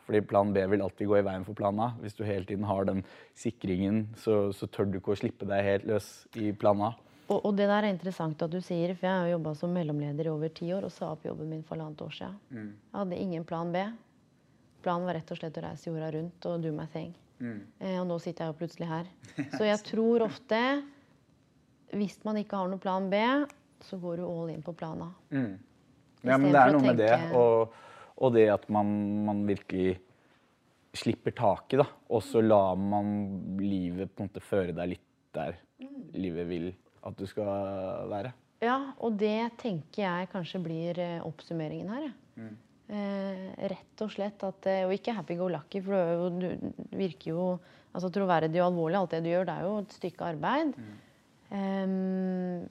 Fordi 0.08 0.22
plan 0.24 0.54
B 0.56 0.64
vil 0.72 0.82
alltid 0.86 1.10
gå 1.10 1.18
i 1.20 1.26
veien 1.28 1.44
for 1.44 1.58
plan 1.58 1.80
A. 1.84 1.90
Hvis 2.00 2.16
du 2.16 2.24
hele 2.24 2.48
tiden 2.48 2.64
har 2.70 2.88
den 2.88 3.04
sikringen, 3.36 4.06
så, 4.16 4.54
så 4.56 4.70
tør 4.72 4.88
du 4.88 5.02
ikke 5.02 5.12
å 5.12 5.20
slippe 5.20 5.48
deg 5.50 5.66
helt 5.66 5.88
løs 5.90 6.08
i 6.40 6.54
plan 6.56 6.86
A. 6.88 6.94
Og, 7.28 7.42
og 7.42 7.56
det 7.58 7.68
der 7.68 7.84
er 7.84 7.92
interessant 7.92 8.42
at 8.46 8.52
du 8.54 8.62
sier, 8.64 8.94
for 8.96 9.10
jeg 9.10 9.24
har 9.26 9.32
jobba 9.34 9.52
som 9.60 9.74
mellomleder 9.76 10.30
i 10.30 10.32
over 10.32 10.52
ti 10.56 10.70
år 10.72 10.88
og 10.88 10.94
sa 10.96 11.12
opp 11.12 11.28
jobben 11.28 11.50
min 11.52 11.64
for 11.68 11.76
halvannet 11.76 12.06
år 12.06 12.14
siden. 12.16 12.38
Jeg 12.88 13.00
hadde 13.02 13.20
ingen 13.20 13.48
plan 13.48 13.74
B. 13.74 13.84
Planen 14.86 15.10
var 15.10 15.18
rett 15.20 15.34
og 15.34 15.42
slett 15.42 15.60
å 15.60 15.66
reise 15.66 15.90
jorda 15.90 16.12
rundt 16.16 16.48
og 16.48 16.64
do 16.64 16.72
my 16.72 16.88
thing. 16.94 17.12
Eh, 17.84 17.98
og 18.00 18.08
nå 18.10 18.18
sitter 18.24 18.46
jeg 18.46 18.54
jo 18.54 18.60
plutselig 18.62 18.88
her. 18.90 19.10
Så 19.58 19.68
jeg 19.68 19.84
tror 19.86 20.24
ofte, 20.30 20.62
hvis 21.92 22.16
man 22.24 22.40
ikke 22.40 22.62
har 22.62 22.72
noen 22.72 22.84
plan 22.84 23.10
B, 23.12 23.20
så 23.84 24.00
går 24.02 24.22
du 24.22 24.24
all 24.26 24.50
in 24.50 24.64
på 24.66 24.74
plan 24.74 25.04
A. 25.06 25.12
Ja, 26.26 26.38
men 26.38 26.52
det 26.52 26.62
er 26.62 26.74
noe 26.74 26.86
med 26.86 27.00
det, 27.00 27.14
og, 27.38 27.74
og 28.18 28.34
det 28.36 28.48
at 28.54 28.66
man, 28.74 28.90
man 29.28 29.44
virkelig 29.48 29.98
slipper 30.98 31.36
taket, 31.38 31.82
da. 31.84 31.88
Og 32.14 32.24
så 32.26 32.42
lar 32.42 32.78
man 32.80 33.12
livet 33.62 34.14
på 34.14 34.24
en 34.24 34.32
måte 34.32 34.44
føre 34.44 34.76
deg 34.76 34.96
litt 34.96 35.06
der 35.38 35.58
livet 36.18 36.48
vil 36.50 36.72
at 37.06 37.18
du 37.18 37.26
skal 37.30 37.50
være. 38.10 38.34
Ja, 38.64 38.78
og 39.06 39.20
det 39.22 39.60
tenker 39.62 40.02
jeg 40.02 40.30
kanskje 40.32 40.62
blir 40.64 40.98
eh, 41.02 41.20
oppsummeringen 41.26 41.92
her. 41.94 42.08
jeg. 42.08 42.56
Eh, 42.88 43.44
rett 43.74 44.02
og 44.06 44.14
slett 44.14 44.44
at 44.48 44.68
eh, 44.72 44.86
Og 44.88 44.94
ikke 44.96 45.12
happy 45.18 45.36
go 45.36 45.50
lucky, 45.52 45.82
for 45.84 46.30
du, 46.40 46.48
er 46.48 46.96
virker 46.96 47.34
jo 47.34 47.48
altså 47.92 48.10
troverdig 48.14 48.62
og 48.62 48.72
alvorlig. 48.72 48.98
Alt 48.98 49.14
det 49.14 49.22
du 49.26 49.30
gjør, 49.30 49.46
det 49.50 49.56
er 49.56 49.68
jo 49.68 49.76
et 49.84 49.96
stykke 50.00 50.32
arbeid. 50.34 50.74
Em, 51.54 52.66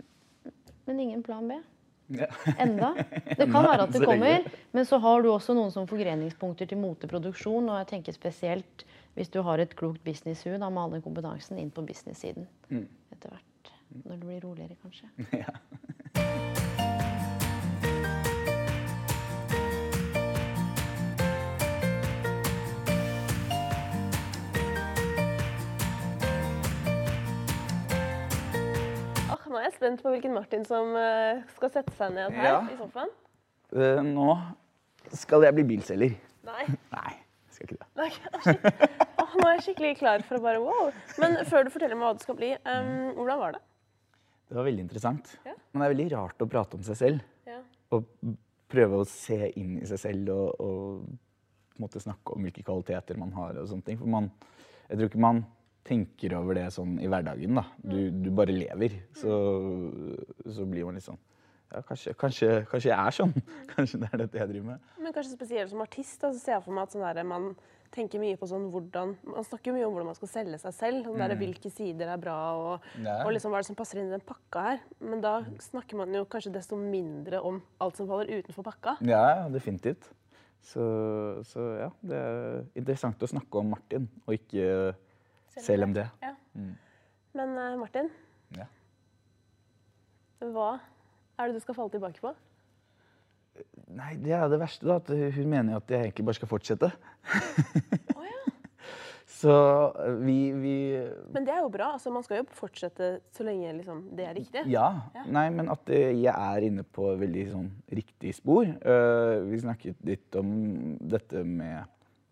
men 0.88 1.02
ingen 1.04 1.22
plan 1.26 1.46
B. 1.46 1.60
Ja. 2.14 2.28
Enda. 2.62 2.92
Det 3.36 3.48
kan 3.50 3.64
være 3.66 3.86
at 3.88 3.94
det 3.94 4.04
kommer, 4.10 4.44
men 4.72 4.86
så 4.86 5.00
har 5.02 5.24
du 5.24 5.30
også 5.32 5.56
noen 5.58 5.72
som 5.74 5.88
forgreningspunkter 5.90 6.68
til 6.70 6.78
moteproduksjon. 6.78 7.66
Og 7.66 7.80
jeg 7.82 7.90
tenker 7.94 8.14
spesielt 8.14 8.86
hvis 9.16 9.32
du 9.32 9.40
har 9.42 9.62
et 9.62 9.74
klokt 9.78 10.02
businesshue 10.04 10.58
da, 10.60 10.68
med 10.68 10.82
all 10.82 10.96
den 10.98 11.04
kompetansen 11.04 11.58
inn 11.58 11.72
på 11.74 11.82
business-siden 11.88 12.46
etter 12.70 13.32
hvert. 13.32 13.72
Når 14.04 14.18
det 14.20 14.26
blir 14.28 14.40
roligere, 14.44 14.78
kanskje. 14.82 15.10
Ja. 15.42 15.54
Spent 29.76 30.02
på 30.04 30.12
hvilken 30.14 30.34
Martin 30.36 30.64
som 30.66 30.94
eh, 30.98 31.42
skal 31.56 31.72
sette 31.74 31.94
seg 31.98 32.14
ned 32.16 32.34
her 32.36 32.48
Ja. 32.50 32.56
i 32.72 32.78
sofaen. 32.78 33.12
Uh, 33.74 34.00
nå 34.06 34.34
skal 35.16 35.46
jeg 35.46 35.56
bli 35.56 35.64
bilselger. 35.74 36.16
Nei. 36.46 36.64
Nei, 36.96 37.12
jeg 37.48 37.56
skal 37.56 37.68
ikke 37.68 37.78
det. 37.80 37.88
Nei, 37.98 38.10
oh, 39.22 39.36
nå 39.36 39.46
er 39.48 39.56
jeg 39.56 39.64
skikkelig 39.68 39.94
klar 40.00 40.24
for 40.26 40.38
å 40.38 40.44
bare 40.44 40.62
wow. 40.62 40.90
Men 41.22 41.38
før 41.48 41.66
du 41.66 41.72
forteller 41.74 41.98
meg 41.98 42.08
hva 42.08 42.16
det 42.18 42.26
skal 42.26 42.38
bli, 42.38 42.52
um, 42.62 42.92
hvordan 43.18 43.42
var 43.42 43.56
det? 43.56 43.62
Det 44.46 44.58
var 44.60 44.68
veldig 44.68 44.84
interessant. 44.86 45.32
Ja. 45.46 45.54
Men 45.72 45.82
det 45.82 45.86
er 45.86 45.94
veldig 45.96 46.10
rart 46.14 46.42
å 46.44 46.50
prate 46.50 46.78
om 46.78 46.84
seg 46.86 46.98
selv. 47.00 47.24
Ja. 47.48 47.58
Og 47.96 48.06
prøve 48.70 49.00
å 49.02 49.08
se 49.08 49.50
inn 49.58 49.80
i 49.80 49.88
seg 49.88 50.00
selv 50.02 50.30
og, 50.34 50.62
og 50.62 51.98
snakke 52.00 52.34
om 52.34 52.46
hvilke 52.46 52.64
kvaliteter 52.66 53.18
man 53.18 53.34
har. 53.36 53.58
og 53.58 53.68
sånne 53.70 53.86
ting. 53.86 53.98
For 53.98 54.10
man, 54.10 54.30
jeg 54.86 55.00
tror 55.00 55.10
ikke 55.10 55.22
man 55.26 55.42
tenker 55.86 56.34
over 56.38 56.58
det 56.58 56.66
sånn 56.74 56.96
i 57.02 57.06
hverdagen. 57.10 57.54
da. 57.60 57.64
Du, 57.78 58.10
du 58.10 58.28
bare 58.34 58.54
lever. 58.54 58.98
Så, 59.14 59.30
så 60.50 60.66
blir 60.68 60.86
man 60.88 60.98
litt 60.98 61.06
sånn 61.06 61.20
ja, 61.72 61.80
kanskje, 61.82 62.12
kanskje, 62.14 62.50
kanskje 62.70 62.90
jeg 62.92 62.98
er 63.10 63.14
sånn. 63.16 63.32
Kanskje 63.74 63.98
det 63.98 64.08
er 64.14 64.20
dette 64.22 64.38
jeg 64.38 64.50
driver 64.52 64.68
med. 64.68 64.84
Men 65.02 65.14
kanskje 65.16 65.32
spesielt 65.34 65.72
som 65.72 65.80
artist, 65.82 66.20
da, 66.22 66.28
så 66.30 66.38
ser 66.38 66.54
jeg 66.54 66.62
for 66.62 66.76
meg 66.76 66.86
at 66.86 66.94
sånn 66.94 67.02
der, 67.02 67.26
man 67.26 67.48
tenker 67.96 68.20
mye 68.22 68.36
på 68.38 68.46
sånn 68.50 68.68
hvordan 68.70 69.12
Man 69.26 69.44
snakker 69.46 69.74
mye 69.74 69.86
om 69.86 69.94
hvordan 69.94 70.08
man 70.12 70.16
skal 70.18 70.30
selge 70.30 70.60
seg 70.62 70.74
selv. 70.76 71.08
Sånn 71.08 71.18
der, 71.22 71.34
Hvilke 71.40 71.70
sider 71.74 72.12
er 72.14 72.20
bra, 72.22 72.36
og, 72.60 72.86
Ja. 73.02 73.16
og 73.24 73.32
liksom 73.34 73.50
hva 73.50 73.58
er 73.58 73.66
det 73.66 73.70
som 73.72 73.78
passer 73.78 73.98
inn 74.00 74.12
i 74.12 74.14
den 74.14 74.22
pakka 74.26 74.62
her. 74.68 74.84
Men 75.02 75.24
da 75.26 75.34
snakker 75.66 75.98
man 75.98 76.14
jo 76.14 76.22
kanskje 76.30 76.54
desto 76.54 76.78
mindre 76.78 77.42
om 77.42 77.58
alt 77.82 77.98
som 77.98 78.06
faller 78.10 78.30
utenfor 78.38 78.66
pakka. 78.70 78.96
Ja, 79.10 79.24
ja, 79.40 79.48
definitivt. 79.50 80.06
Så, 80.66 80.86
så 81.50 81.66
ja, 81.82 81.90
det 82.06 82.22
er 82.30 82.62
interessant 82.78 83.22
å 83.26 83.30
snakke 83.30 83.58
om 83.58 83.74
Martin, 83.74 84.06
og 84.26 84.38
ikke 84.38 84.94
CLMD. 85.64 86.02
Ja. 86.22 86.34
Men 87.36 87.56
eh, 87.58 87.76
Martin, 87.80 88.10
Ja. 88.56 88.66
hva 90.40 90.76
er 91.38 91.48
det 91.48 91.56
du 91.56 91.64
skal 91.64 91.74
falle 91.78 91.92
tilbake 91.92 92.20
på? 92.22 92.34
Nei, 93.96 94.14
det 94.20 94.34
er 94.36 94.48
det 94.52 94.60
verste, 94.60 94.84
da. 94.88 94.98
At 95.00 95.08
hun 95.08 95.48
mener 95.48 95.72
jo 95.76 95.80
at 95.80 95.90
jeg 95.92 96.08
egentlig 96.10 96.26
bare 96.28 96.38
skal 96.40 96.50
fortsette. 96.50 96.92
Ja. 96.92 98.22
Så 99.36 99.52
vi, 100.24 100.52
vi 100.56 100.74
Men 101.34 101.44
det 101.44 101.52
er 101.52 101.58
jo 101.60 101.68
bra. 101.68 101.90
altså 101.96 102.08
Man 102.10 102.24
skal 102.24 102.38
jo 102.40 102.46
fortsette 102.56 103.08
så 103.36 103.44
lenge 103.44 103.74
liksom, 103.76 103.98
det 104.16 104.24
er 104.24 104.34
riktig. 104.38 104.62
Ja. 104.72 104.86
Nei, 105.28 105.50
men 105.52 105.68
at 105.72 105.90
eh, 105.92 106.14
jeg 106.16 106.32
er 106.32 106.64
inne 106.64 106.84
på 106.88 107.10
veldig 107.20 107.44
sånn 107.50 107.66
riktig 107.92 108.32
spor. 108.38 108.64
Uh, 108.80 109.44
vi 109.50 109.60
snakket 109.60 110.00
litt 110.08 110.38
om 110.40 110.48
dette 111.04 111.42
med 111.44 111.84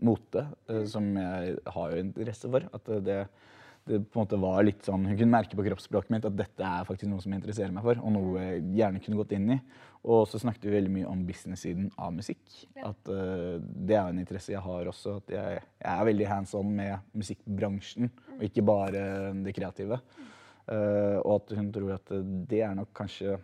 mote, 0.04 0.46
eh, 0.68 0.84
som 0.90 1.06
jeg 1.18 1.56
har 1.76 1.94
jo 1.94 2.02
interesse 2.02 2.50
for. 2.50 2.66
At 2.76 2.90
eh, 2.92 3.02
det, 3.04 3.18
det 3.88 4.00
på 4.08 4.18
en 4.18 4.24
måte 4.24 4.40
var 4.40 4.62
litt 4.64 4.86
sånn 4.86 5.04
Hun 5.04 5.16
kunne 5.18 5.34
merke 5.34 5.58
på 5.58 5.66
kroppsspråket 5.66 6.12
mitt 6.14 6.28
at 6.28 6.36
dette 6.38 6.68
er 6.68 6.86
faktisk 6.88 7.10
noe 7.10 7.20
som 7.20 7.34
jeg 7.34 7.42
interesserer 7.42 7.74
meg 7.74 7.84
for, 7.86 8.00
og 8.00 8.14
noe 8.14 8.44
jeg 8.46 8.62
gjerne 8.80 9.02
kunne 9.04 9.20
gått 9.20 9.34
inn 9.36 9.56
i. 9.56 9.58
Og 10.04 10.26
så 10.28 10.40
snakket 10.40 10.66
vi 10.68 10.74
veldig 10.74 10.92
mye 10.92 11.08
om 11.08 11.24
business-siden 11.24 11.88
av 11.96 12.12
musikk. 12.12 12.42
At 12.76 13.08
uh, 13.08 13.56
det 13.56 13.96
er 13.96 14.10
en 14.10 14.20
interesse 14.20 14.52
jeg 14.52 14.60
har 14.60 14.90
også. 14.90 15.14
At 15.22 15.32
jeg, 15.32 15.62
jeg 15.80 15.88
er 15.94 16.08
veldig 16.10 16.26
hands 16.28 16.52
on 16.58 16.74
med 16.76 17.06
musikkbransjen, 17.16 18.10
og 18.34 18.44
ikke 18.44 18.66
bare 18.68 19.06
det 19.46 19.54
kreative. 19.56 19.96
Uh, 20.68 21.22
og 21.22 21.38
at 21.38 21.54
hun 21.56 21.72
tror 21.72 21.94
at 21.96 22.12
det 22.52 22.60
er 22.66 22.76
nok 22.76 22.92
kanskje 23.00 23.38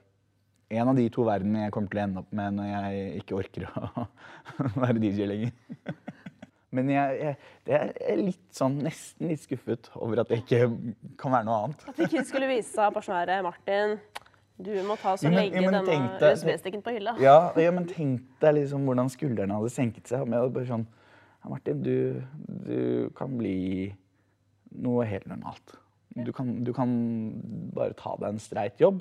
en 0.71 0.89
av 0.89 0.95
de 0.97 1.09
to 1.11 1.25
verdenene 1.27 1.65
jeg 1.65 1.75
kommer 1.75 1.91
til 1.91 1.99
å 1.99 2.05
ende 2.05 2.23
opp 2.23 2.35
med 2.37 2.55
når 2.57 2.69
jeg 2.71 3.07
ikke 3.23 3.39
orker 3.41 3.67
å 3.67 4.07
være 4.85 5.03
DJ 5.03 5.27
lenger. 5.27 5.57
Men 6.71 6.91
jeg, 6.93 7.35
jeg, 7.67 7.93
er 8.07 8.21
litt 8.21 8.45
sånn, 8.55 8.77
nesten 8.85 9.31
litt 9.33 9.43
skuffet 9.43 9.89
over 9.99 10.23
at 10.23 10.31
det 10.31 10.45
ikke 10.45 10.69
kan 11.19 11.35
være 11.35 11.49
noe 11.49 11.57
annet. 11.65 11.83
At 11.91 11.99
det 11.99 12.07
ikke 12.07 12.27
skulle 12.29 12.51
vise 12.51 12.71
seg 12.71 13.01
sånn 13.03 13.33
Martin, 13.43 13.97
du 14.61 14.73
må 14.87 14.95
ta 15.01 15.17
så 15.19 15.33
legge 15.33 15.57
jo, 15.57 15.71
men 15.73 15.89
denne 15.89 16.31
USB-stikken 16.31 16.83
på 16.85 16.95
hylla. 16.95 17.17
Ja, 17.23 17.51
ja, 17.59 17.73
men 17.75 17.89
tenk 17.89 18.27
deg 18.43 18.59
liksom 18.59 18.85
hvordan 18.87 19.11
skuldrene 19.13 19.57
hadde 19.57 19.73
senket 19.73 20.11
seg. 20.11 20.27
Med 20.29 20.53
bare 20.55 20.69
sånn 20.69 20.87
ja, 21.41 21.49
Martin, 21.49 21.81
du, 21.83 22.21
du 22.69 23.09
kan 23.17 23.39
bli 23.41 23.91
noe 24.85 25.07
helt 25.09 25.27
normalt. 25.31 25.79
Du 26.21 26.33
kan, 26.37 26.53
du 26.67 26.75
kan 26.77 26.91
bare 27.75 27.97
ta 27.99 28.17
deg 28.21 28.35
en 28.35 28.43
streit 28.43 28.83
jobb. 28.83 29.01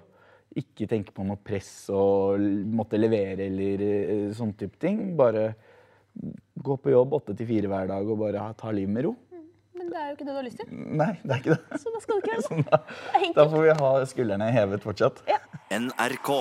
Ikke 0.58 0.88
tenke 0.90 1.14
på 1.14 1.26
noe 1.28 1.38
press 1.46 1.90
og 1.94 2.42
måtte 2.74 2.98
levere 2.98 3.50
eller 3.50 3.84
sånn 3.84 4.38
sånne 4.40 4.60
type 4.64 4.80
ting. 4.82 5.04
Bare 5.20 5.52
gå 6.64 6.78
på 6.84 6.92
jobb 6.94 7.14
åtte 7.20 7.36
til 7.40 7.48
fire 7.50 7.72
hver 7.72 7.90
dag 7.92 8.10
og 8.12 8.20
bare 8.22 8.50
ta 8.60 8.72
livet 8.76 8.94
med 8.96 9.08
ro. 9.08 9.16
Men 9.80 9.88
det 9.94 10.00
er 10.02 10.10
jo 10.10 10.16
ikke 10.18 10.26
det 10.28 10.34
du 10.34 10.38
har 10.40 10.46
lyst 10.48 10.60
til. 10.60 10.72
Nei, 11.00 11.14
det 11.24 11.32
er 11.32 11.40
ikke 11.44 11.56
det. 11.56 11.80
Så 11.80 11.94
da 11.94 12.02
skal 12.04 12.20
du 12.20 12.26
ikke 12.26 12.34
gjøre 12.36 12.58
det. 12.60 12.66
Da, 12.68 13.32
da 13.38 13.46
får 13.54 13.64
vi 13.66 13.76
ha 13.80 13.92
skuldrene 14.12 14.50
hevet 14.54 14.84
fortsatt. 14.84 15.24
NRK. 15.72 16.32